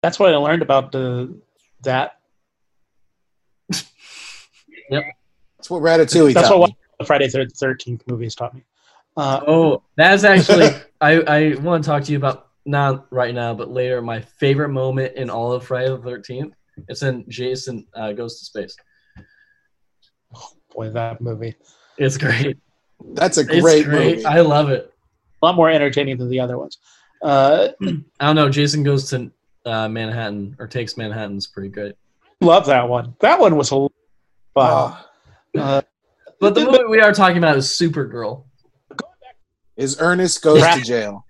[0.01, 1.39] That's what I learned about the
[1.83, 2.13] that.
[4.89, 6.33] That's what Ratatouille.
[6.33, 6.77] That's taught what me.
[6.99, 8.63] the Friday the Thirteenth movies taught me.
[9.15, 10.69] Uh, Oh, that's actually
[11.01, 14.01] I, I want to talk to you about not right now, but later.
[14.01, 16.53] My favorite moment in all of Friday the Thirteenth.
[16.89, 18.75] It's in Jason uh, goes to space.
[20.73, 21.55] boy, that movie
[21.97, 22.57] It's great.
[23.13, 24.15] That's a It's great, great.
[24.17, 24.25] movie.
[24.25, 24.91] I love it.
[25.41, 26.79] a lot more entertaining than the other ones.
[27.21, 28.49] Uh, I don't know.
[28.49, 29.31] Jason goes to
[29.65, 31.93] uh, Manhattan or takes Manhattan's pretty great.
[32.41, 33.15] love that one.
[33.19, 33.87] That one was a
[34.55, 35.05] lot of fun.
[35.55, 35.81] Oh, Uh,
[36.39, 38.45] But the movie we are talking about is Supergirl.
[39.77, 41.25] is Ernest goes to jail?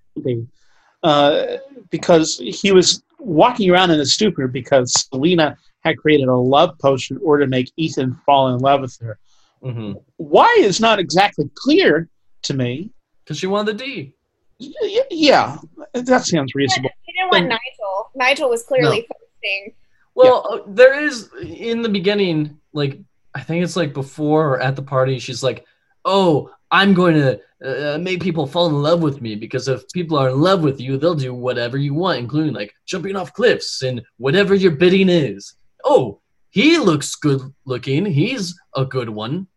[1.03, 1.57] uh,
[1.89, 7.17] because he was walking around in a stupor because Selena had created a love potion
[7.17, 9.17] in order to make Ethan fall in love with her.
[9.61, 12.09] hmm Why is not exactly clear
[12.43, 12.91] to me.
[13.23, 14.13] Because she won the D.
[14.59, 15.57] Y- Yeah,
[15.93, 16.89] that sounds reasonable.
[17.03, 18.11] He didn't want Nigel.
[18.15, 19.73] Nigel was clearly posting.
[20.15, 22.99] Well, uh, there is in the beginning, like
[23.35, 25.19] I think it's like before or at the party.
[25.19, 25.65] She's like,
[26.05, 30.17] "Oh, I'm going to uh, make people fall in love with me because if people
[30.17, 33.81] are in love with you, they'll do whatever you want, including like jumping off cliffs
[33.81, 38.05] and whatever your bidding is." Oh, he looks good looking.
[38.05, 39.47] He's a good one,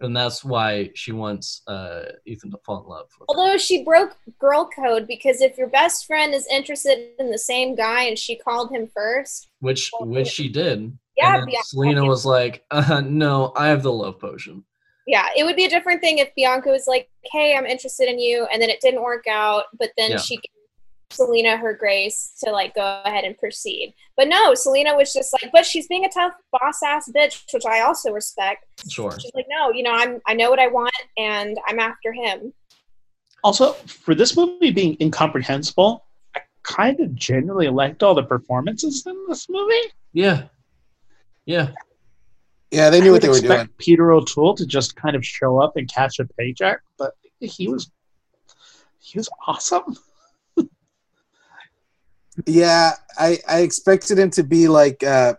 [0.00, 3.08] and that's why she wants uh, Ethan to fall in love.
[3.28, 7.74] Although she broke girl code because if your best friend is interested in the same
[7.74, 10.96] guy and she called him first, Which which she did.
[11.16, 11.62] Yeah, And then.
[11.64, 14.64] Selena was like, uh, "No, I have the love potion."
[15.08, 18.18] yeah, it would be a different thing if Bianca was like, "Hey, I'm interested in
[18.18, 20.16] you," and then it didn't work out, but then Yeah.
[20.18, 20.50] she gave
[21.10, 23.94] Selena her grace to like go ahead and proceed.
[24.16, 27.64] But no, Selena was just like, but she's being a tough boss ass bitch, which
[27.64, 28.66] I also respect.
[28.90, 29.12] Sure.
[29.16, 32.52] She's like, no, you know, I'm I know what I want and I'm after him.
[33.44, 36.04] Also, for this movie being incomprehensible,
[36.34, 39.92] I kind of genuinely liked all the performances in this movie.
[40.12, 40.48] Yeah.
[41.46, 41.70] Yeah.
[42.70, 43.68] Yeah, they knew would what they were doing.
[43.78, 47.90] Peter O'Toole to just kind of show up and catch a paycheck, but he was
[49.00, 49.96] he was awesome.
[52.44, 55.36] Yeah, I I expected him to be like uh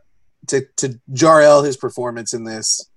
[0.48, 2.90] to to Jarl his performance in this,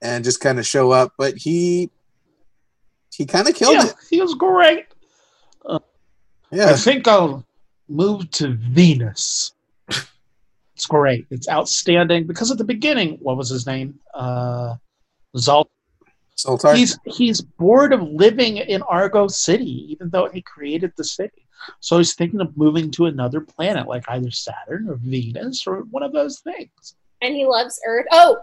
[0.00, 1.92] and just kind of show up, but he
[3.14, 3.94] he kind of killed yeah, it.
[4.10, 4.86] he was great.
[5.68, 5.78] I
[6.50, 7.46] Yeah, I think I'll
[7.88, 9.52] move to Venus.
[10.82, 11.26] It's great.
[11.30, 14.00] It's outstanding because at the beginning, what was his name?
[14.12, 14.74] Uh,
[15.36, 15.66] Zalt.
[16.36, 16.74] Zoltar.
[16.74, 21.46] He's he's bored of living in Argo City, even though he created the city.
[21.78, 26.02] So he's thinking of moving to another planet, like either Saturn or Venus or one
[26.02, 26.96] of those things.
[27.20, 28.06] and he loves Earth.
[28.10, 28.38] Oh,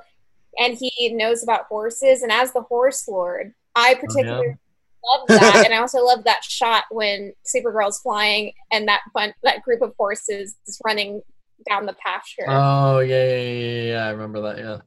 [0.59, 2.21] and he knows about horses.
[2.21, 4.55] And as the horse lord, I particularly
[5.03, 5.63] love that.
[5.65, 9.93] and I also love that shot when Supergirl's flying and that bun- that group of
[9.97, 11.21] horses is running
[11.67, 12.45] down the pasture.
[12.47, 14.05] Oh yeah, yeah, yeah, yeah, yeah.
[14.05, 14.57] I remember that.
[14.57, 14.77] Yeah.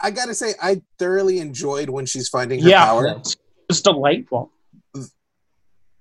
[0.00, 2.84] I gotta say, I thoroughly enjoyed when she's finding her Yeah.
[2.84, 3.06] power.
[3.06, 3.22] Yeah.
[3.70, 4.50] It's delightful.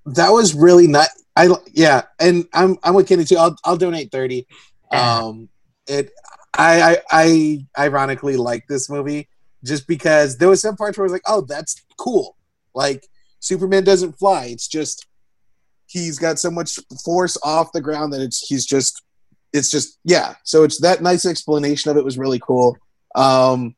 [0.05, 1.07] That was really not.
[1.35, 3.37] I yeah, and I'm I'm with Kenny too.
[3.37, 4.45] I'll I'll donate thirty.
[4.91, 5.49] Um,
[5.87, 6.11] it
[6.53, 9.29] I I I ironically like this movie
[9.63, 12.35] just because there was some parts where I was like, oh, that's cool.
[12.75, 13.07] Like
[13.39, 14.47] Superman doesn't fly.
[14.47, 15.07] It's just
[15.87, 19.01] he's got so much force off the ground that it's he's just
[19.53, 20.35] it's just yeah.
[20.43, 22.77] So it's that nice explanation of it was really cool.
[23.15, 23.75] Um,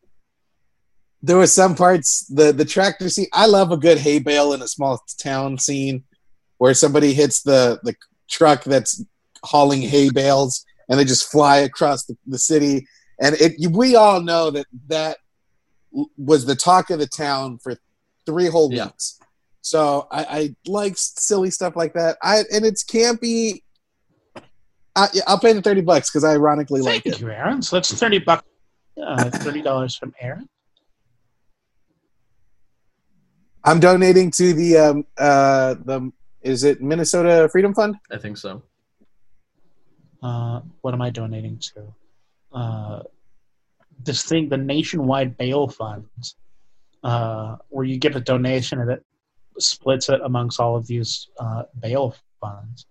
[1.21, 3.27] there was some parts the the tractor scene.
[3.33, 6.03] I love a good hay bale in a small town scene
[6.57, 7.95] where somebody hits the the
[8.29, 9.03] truck that's
[9.43, 12.87] hauling hay bales and they just fly across the, the city.
[13.19, 15.17] And it, we all know that that
[16.17, 17.75] was the talk of the town for
[18.25, 18.85] three whole Yeah.
[18.85, 19.19] weeks.
[19.61, 22.17] So I, I like silly stuff like that.
[22.21, 23.63] I and it's campy.
[24.95, 27.11] I, yeah, I'll pay the thirty bucks because I ironically like it.
[27.11, 27.61] Thank you, Aaron.
[27.61, 28.43] So that's thirty bucks.
[29.01, 30.47] Uh, thirty dollars from Aaron.
[33.63, 37.95] I'm donating to the um uh the is it Minnesota Freedom Fund?
[38.11, 38.61] I think so.
[40.21, 41.93] Uh, what am I donating to?
[42.53, 43.03] Uh,
[44.03, 46.07] this thing, the Nationwide Bail Fund,
[47.03, 49.03] uh, where you give a donation and it
[49.59, 52.85] splits it amongst all of these uh, bail funds.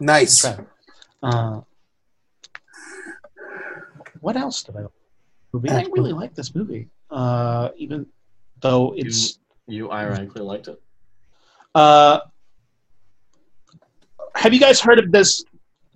[0.00, 0.46] Nice.
[1.22, 1.60] Uh,
[4.20, 4.90] what else did I like?
[5.52, 5.70] Movie.
[5.70, 8.06] I really like this movie, uh, even
[8.60, 9.38] though it's.
[9.66, 10.80] You ironically liked it.
[11.74, 12.20] Uh,
[14.34, 15.44] have you guys heard of this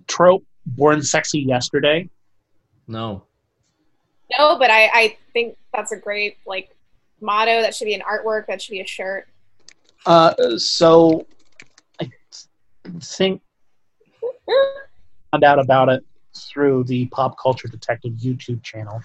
[0.07, 2.09] trope, "Born Sexy Yesterday"?
[2.87, 3.23] No.
[4.37, 6.75] No, but I, I think that's a great like
[7.21, 7.61] motto.
[7.61, 8.47] That should be an artwork.
[8.47, 9.27] That should be a shirt.
[10.05, 11.25] Uh, so
[12.01, 12.11] I
[13.01, 13.41] think
[15.31, 16.03] found out about it
[16.35, 19.01] through the Pop Culture Detective YouTube channel.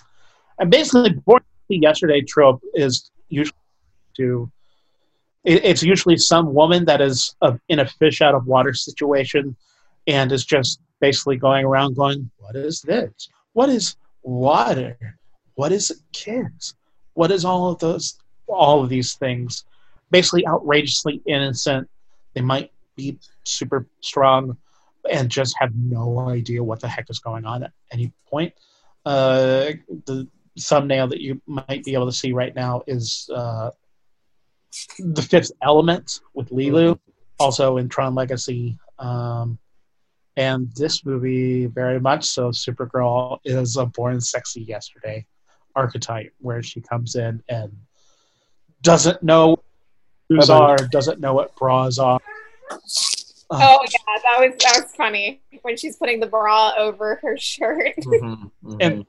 [0.58, 3.56] And basically, Born Yesterday trope is usually
[4.16, 4.50] to
[5.44, 7.34] it's usually some woman that is
[7.68, 9.56] in a fish out of water situation
[10.06, 13.28] and is just basically going around going, "What is this?
[13.52, 14.98] What is water?
[15.54, 16.74] What is kids?
[17.14, 18.18] What is all of those?
[18.48, 19.64] All of these things."
[20.10, 21.88] Basically, outrageously innocent.
[22.34, 24.56] They might be super strong
[25.10, 28.52] and just have no idea what the heck is going on at any point.
[29.06, 29.72] Uh,
[30.06, 30.28] the
[30.58, 33.70] thumbnail that you might be able to see right now is uh,
[34.98, 36.98] the Fifth Element with Leeloo,
[37.38, 38.78] also in Tron Legacy.
[38.98, 39.58] Um,
[40.36, 45.26] and this movie, very much so, Supergirl is a born sexy yesterday
[45.74, 47.72] archetype where she comes in and
[48.82, 49.58] doesn't know
[50.28, 52.20] what are, doesn't know what bras are.
[53.50, 57.36] Uh, Oh yeah, that was that was funny when she's putting the bra over her
[57.36, 57.94] shirt.
[57.98, 58.76] Mhm, mhm.
[58.80, 59.06] And-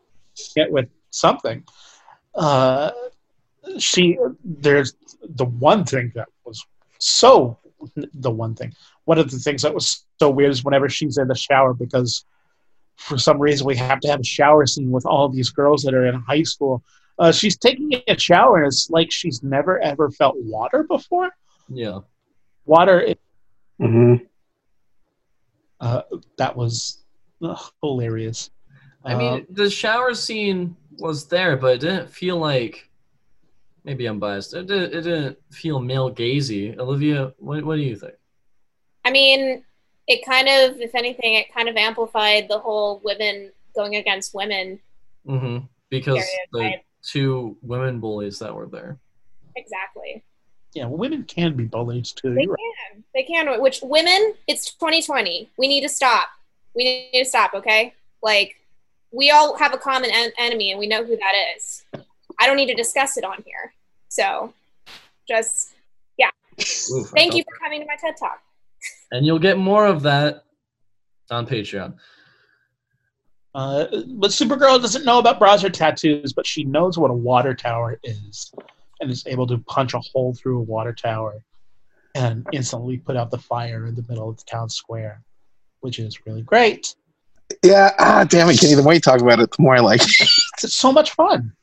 [0.56, 1.64] get with something.
[2.34, 2.92] Uh,
[3.78, 6.66] she there's the one thing that was
[6.98, 7.60] so
[8.14, 8.74] the one thing.
[9.06, 12.26] One of the things that was so weird is whenever she's in the shower because
[12.96, 15.94] for some reason we have to have a shower scene with all these girls that
[15.94, 16.82] are in high school.
[17.20, 21.30] Uh, she's taking a shower and it's like she's never ever felt water before.
[21.70, 22.00] yeah.
[22.66, 23.16] Water
[23.80, 24.16] hmm
[25.82, 26.03] uh,
[26.38, 27.03] that was
[27.43, 28.49] uh, hilarious.
[29.03, 32.88] I Uh, mean, the shower scene was there, but it didn't feel like.
[33.84, 34.53] Maybe I'm biased.
[34.53, 36.77] It, did, it didn't feel male gazy.
[36.77, 38.13] Olivia, what, what do you think?
[39.03, 39.63] I mean,
[40.05, 44.79] it kind of, if anything, it kind of amplified the whole women going against women.
[45.27, 45.65] Mm-hmm.
[45.89, 48.99] Because the two women bullies that were there.
[49.55, 50.23] Exactly.
[50.74, 52.34] Yeah, women can be bullied too.
[52.34, 52.59] They You're right.
[52.93, 53.03] can.
[53.13, 53.61] They can.
[53.61, 54.34] Which women?
[54.47, 55.49] It's 2020.
[55.57, 56.28] We need to stop.
[56.76, 57.53] We need to stop.
[57.53, 57.93] Okay.
[58.24, 58.55] Like,
[59.11, 61.84] we all have a common en- enemy, and we know who that is.
[62.39, 63.74] I don't need to discuss it on here.
[64.07, 64.53] So,
[65.28, 65.74] just
[66.91, 68.41] Oof, thank you for coming to my TED talk.
[69.11, 70.43] And you'll get more of that
[71.30, 71.95] on Patreon.
[73.53, 77.99] Uh, but Supergirl doesn't know about browser tattoos, but she knows what a water tower
[78.03, 78.51] is
[79.02, 81.43] and is able to punch a hole through a water tower
[82.16, 85.22] and instantly put out the fire in the middle of the town square,
[85.80, 86.95] which is really great.
[87.64, 88.76] Yeah, ah, damn it, Kenny.
[88.76, 90.30] The more you talk about it, the more I like it.
[90.64, 91.54] It's so much fun.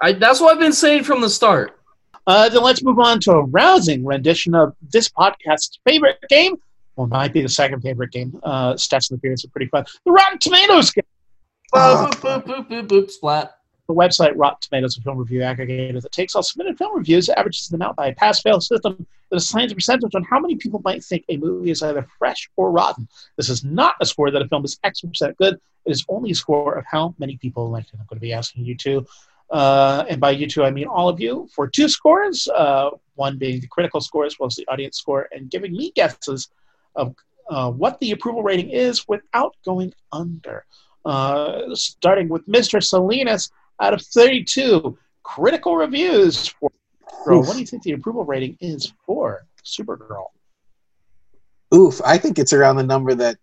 [0.00, 1.78] I, that's what I've been saying from the start.
[2.26, 6.56] Uh, then let's move on to a rousing rendition of this podcast's favorite game.
[6.96, 8.38] Well, it might be the second favorite game.
[8.42, 9.84] Uh, Stats and the Furious are pretty fun.
[10.04, 11.04] The Rotten Tomatoes game.
[11.72, 13.56] Boop, boop, boop, boop, boop, boop, splat.
[13.88, 17.68] The website Rotten Tomatoes, a film review aggregator that takes all submitted film reviews, averages
[17.68, 21.02] them out by a pass-fail system that assigns a percentage on how many people might
[21.02, 23.08] think a movie is either fresh or rotten.
[23.36, 25.54] This is not a score that a film is X percent good.
[25.84, 27.94] It is only a score of how many people liked it.
[27.98, 29.04] I'm going to be asking you two,
[29.50, 32.46] uh, and by you two I mean all of you, for two scores.
[32.48, 35.90] Uh, one being the critical score as well as the audience score, and giving me
[35.96, 36.48] guesses
[36.94, 37.14] of
[37.50, 40.64] uh, what the approval rating is without going under.
[41.04, 42.80] Uh, starting with Mr.
[42.80, 43.50] Salinas
[43.82, 46.70] out of 32 critical reviews for
[47.26, 47.40] Supergirl.
[47.40, 47.46] Oof.
[47.48, 50.26] What do you think the approval rating is for Supergirl?
[51.74, 53.36] Oof, I think it's around the number that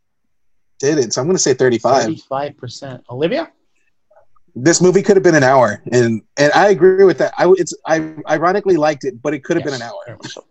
[0.80, 1.14] did it.
[1.14, 2.10] So I'm going to say 35.
[2.10, 3.04] 35%.
[3.10, 3.52] Olivia?
[4.56, 7.34] This movie could have been an hour, and and I agree with that.
[7.38, 10.00] I it's I ironically liked it, but it could have been an hour.
[10.08, 10.46] very much so.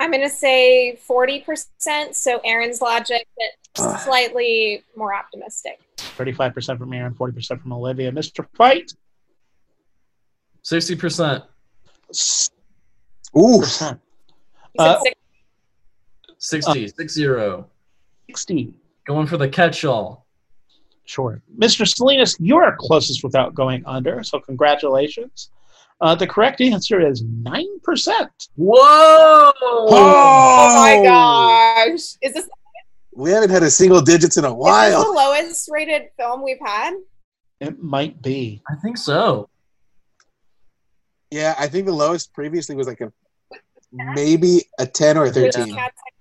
[0.00, 2.14] I'm going to say 40%.
[2.14, 4.00] So Aaron's logic that Ugh.
[4.00, 5.80] slightly more optimistic.
[6.18, 8.10] 35% from Aaron, 40% from Olivia.
[8.12, 8.46] Mr.
[8.56, 8.92] Fight,
[10.64, 11.42] 60%.
[13.36, 13.98] Ooh, You said
[14.78, 15.00] Uh,
[16.38, 16.88] 60.
[16.88, 17.64] 60.
[18.28, 18.74] 60.
[19.06, 20.26] Going for the catch-all.
[21.04, 21.42] Sure.
[21.58, 21.86] Mr.
[21.88, 25.50] Salinas, you are closest without going under, so congratulations.
[26.00, 28.28] Uh, the correct answer is 9%.
[28.56, 29.52] Whoa!
[29.60, 32.00] oh my gosh.
[32.22, 32.48] Is this,
[33.18, 35.14] we haven't had a single digits in a is this the while.
[35.14, 36.94] lowest rated film we've had?
[37.60, 38.62] It might be.
[38.70, 39.48] I think so.
[41.32, 43.12] Yeah, I think the lowest previously was like a
[43.92, 45.76] maybe a ten or a thirteen.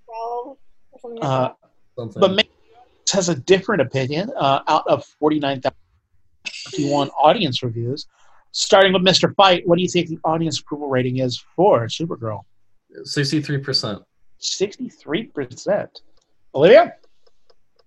[0.06, 0.58] 12
[1.00, 1.54] something Uh,
[1.96, 2.50] but maybe
[3.04, 8.08] it has a different opinion uh, out of 49,051 audience reviews.
[8.52, 9.36] Starting with Mr.
[9.36, 12.42] Fight, what do you think the audience approval rating is for Supergirl?
[13.06, 14.04] 63%.
[14.42, 15.90] 63%.
[16.58, 16.96] Olivia?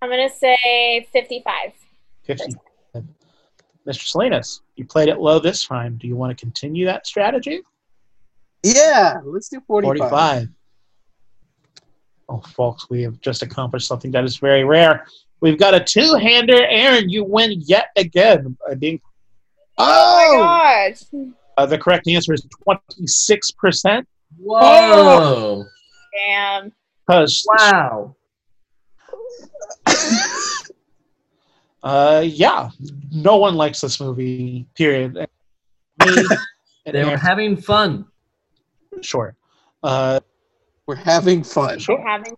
[0.01, 1.53] I'm going to say 55.
[2.23, 2.53] 50.
[3.87, 4.07] Mr.
[4.07, 5.97] Salinas, you played it low this time.
[5.97, 7.61] Do you want to continue that strategy?
[8.63, 9.97] Yeah, let's do 45.
[10.09, 10.47] 45.
[12.29, 15.05] Oh, folks, we have just accomplished something that is very rare.
[15.41, 16.63] We've got a two hander.
[16.69, 18.55] Aaron, you win yet again.
[18.65, 19.01] by being,
[19.77, 21.03] Oh, Oh, my gosh.
[21.57, 24.05] uh, the correct answer is 26%.
[24.37, 25.65] Whoa!
[26.27, 26.71] Damn.
[27.05, 28.15] Because, Wow.
[31.83, 32.69] uh, yeah,
[33.11, 35.13] no one likes this movie, period.
[35.15, 35.27] Me
[36.85, 38.05] and They were having fun.
[39.01, 39.35] sure.
[39.83, 40.19] Uh,
[40.87, 41.79] we're having fun.
[41.79, 41.97] Sure.
[41.97, 42.35] We're having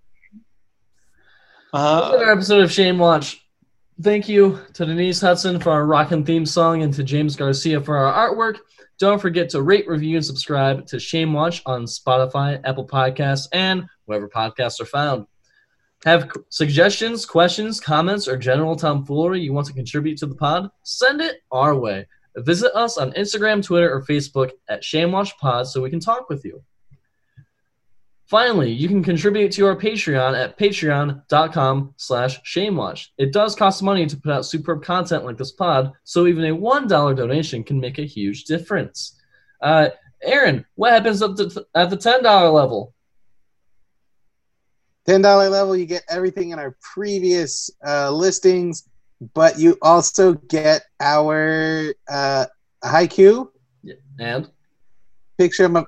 [1.73, 3.39] uh, Another episode of Shame Watch.
[4.01, 7.97] Thank you to Denise Hudson for our rockin' theme song and to James Garcia for
[7.97, 8.57] our artwork.
[8.99, 13.85] Don't forget to rate, review, and subscribe to Shame Watch on Spotify, Apple Podcasts, and
[14.05, 15.25] wherever podcasts are found.
[16.05, 20.69] Have suggestions, questions, comments, or general tomfoolery you want to contribute to the pod?
[20.83, 22.07] Send it our way.
[22.35, 26.29] Visit us on Instagram, Twitter, or Facebook at Shame Watch Pod so we can talk
[26.29, 26.61] with you.
[28.25, 33.09] Finally, you can contribute to our Patreon at patreon.com slash shamewatch.
[33.17, 36.55] It does cost money to put out superb content like this pod, so even a
[36.55, 39.21] $1 donation can make a huge difference.
[39.61, 39.89] Uh,
[40.23, 42.23] Aaron, what happens at the, at the $10
[42.53, 42.93] level?
[45.05, 48.87] Ten dollar level, you get everything in our previous uh, listings,
[49.33, 52.45] but you also get our uh,
[52.83, 53.49] haiku
[54.19, 54.49] And
[55.37, 55.85] picture of my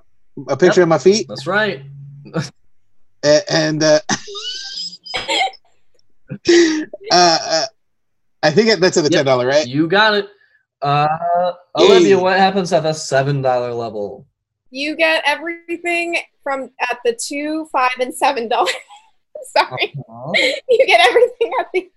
[0.50, 1.84] a picture of my feet, that's right.
[3.24, 4.00] a- and uh,
[6.50, 7.66] uh, uh,
[8.44, 9.66] I think that's at the ten dollar, right?
[9.66, 10.28] You got it.
[10.82, 11.08] Uh,
[11.78, 11.86] Yay.
[11.86, 13.42] Olivia, what happens at the $7
[13.76, 14.28] level?
[14.70, 18.74] You get everything from at the two, five, and seven dollars.
[19.58, 19.94] Sorry,
[20.70, 21.92] you get everything at the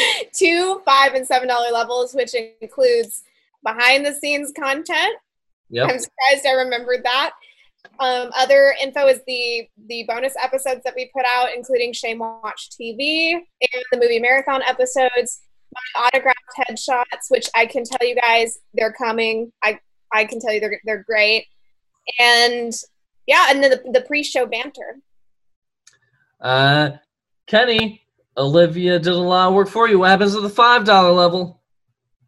[0.34, 3.22] two, five, and seven dollar levels, which includes
[3.64, 5.16] behind the scenes content.
[5.70, 5.90] Yep.
[5.90, 7.32] I'm surprised I remembered that.
[7.98, 12.70] Um, other info is the the bonus episodes that we put out, including Shame Watch
[12.70, 15.42] TV and the movie marathon episodes.
[15.74, 19.52] My autographed headshots, which I can tell you guys, they're coming.
[19.62, 19.78] I
[20.12, 21.46] I can tell you they're they're great.
[22.18, 22.72] And
[23.26, 24.98] yeah, and then the, the pre-show banter.
[26.42, 26.90] Uh,
[27.46, 28.02] Kenny,
[28.36, 30.00] Olivia did a lot of work for you.
[30.00, 31.60] What happens at the $5 level?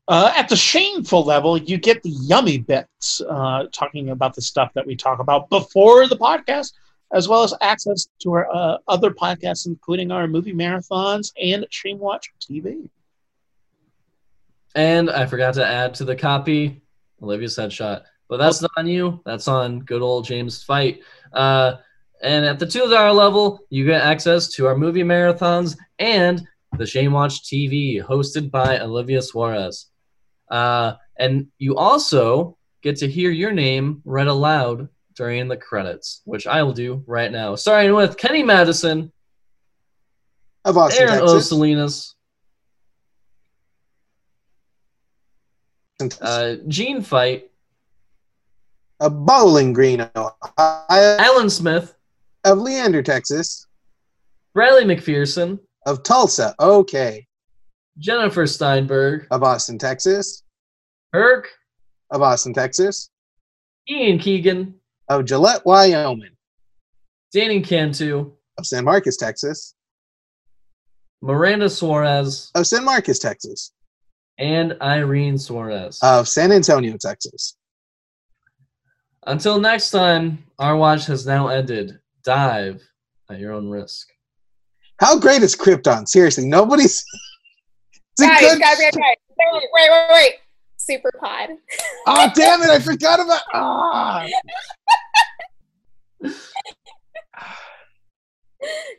[0.07, 4.71] Uh, at the shameful level, you get the yummy bits, uh, talking about the stuff
[4.75, 6.75] that we talk about before the podcast,
[7.13, 11.99] as well as access to our uh, other podcasts, including our movie marathons and Shame
[11.99, 12.89] Watch TV.
[14.75, 16.83] And I forgot to add to the copy
[17.23, 18.03] Olivia's headshot.
[18.29, 19.21] But that's not on you.
[19.25, 21.03] That's on good old James Fight.
[22.23, 26.47] And at the $2 level, you get access to our movie marathons and
[26.79, 29.87] the Shame Watch TV, hosted by Olivia Suarez.
[30.51, 36.47] Uh, and you also get to hear your name read aloud during the credits, which
[36.47, 37.55] I will do right now.
[37.55, 39.13] Starting with Kenny Madison,
[40.65, 41.21] Of Austin, Aaron.
[41.21, 41.49] Texas.
[41.49, 42.15] Salinas,
[46.21, 47.51] uh, Gene Fight,
[49.01, 50.35] of Bowling Green, Ohio.
[50.59, 51.95] Alan Smith,
[52.45, 53.67] Of Leander, Texas.
[54.55, 57.27] Bradley McPherson, Of Tulsa, okay.
[57.99, 60.43] Jennifer Steinberg, Of Austin, Texas.
[61.13, 61.49] Herc,
[62.11, 63.11] Of Austin, Texas.
[63.89, 64.75] Ian Keegan,
[65.09, 66.31] Of Gillette, Wyoming.
[67.33, 69.75] Danny Cantu, Of San Marcos, Texas.
[71.23, 73.73] Miranda Suarez, Of San Marcos, Texas.
[74.39, 75.99] and Irene Suarez.
[76.03, 77.57] Of San Antonio, Texas.
[79.27, 81.99] Until next time, our watch has now ended.
[82.25, 82.83] Dive
[83.31, 84.09] at your own risk.
[85.01, 86.09] How great is Krypton?
[86.09, 87.05] Seriously, nobody's.
[88.13, 89.17] It's a Guys, good- guys, guys, guys.
[89.39, 90.33] Wait, wait, wait, wait.
[90.77, 91.51] Super pod.
[92.07, 92.69] Oh damn it!
[92.71, 93.41] I forgot about.
[93.55, 94.27] Ah.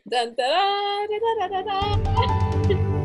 [0.08, 2.95] Dun, da, da,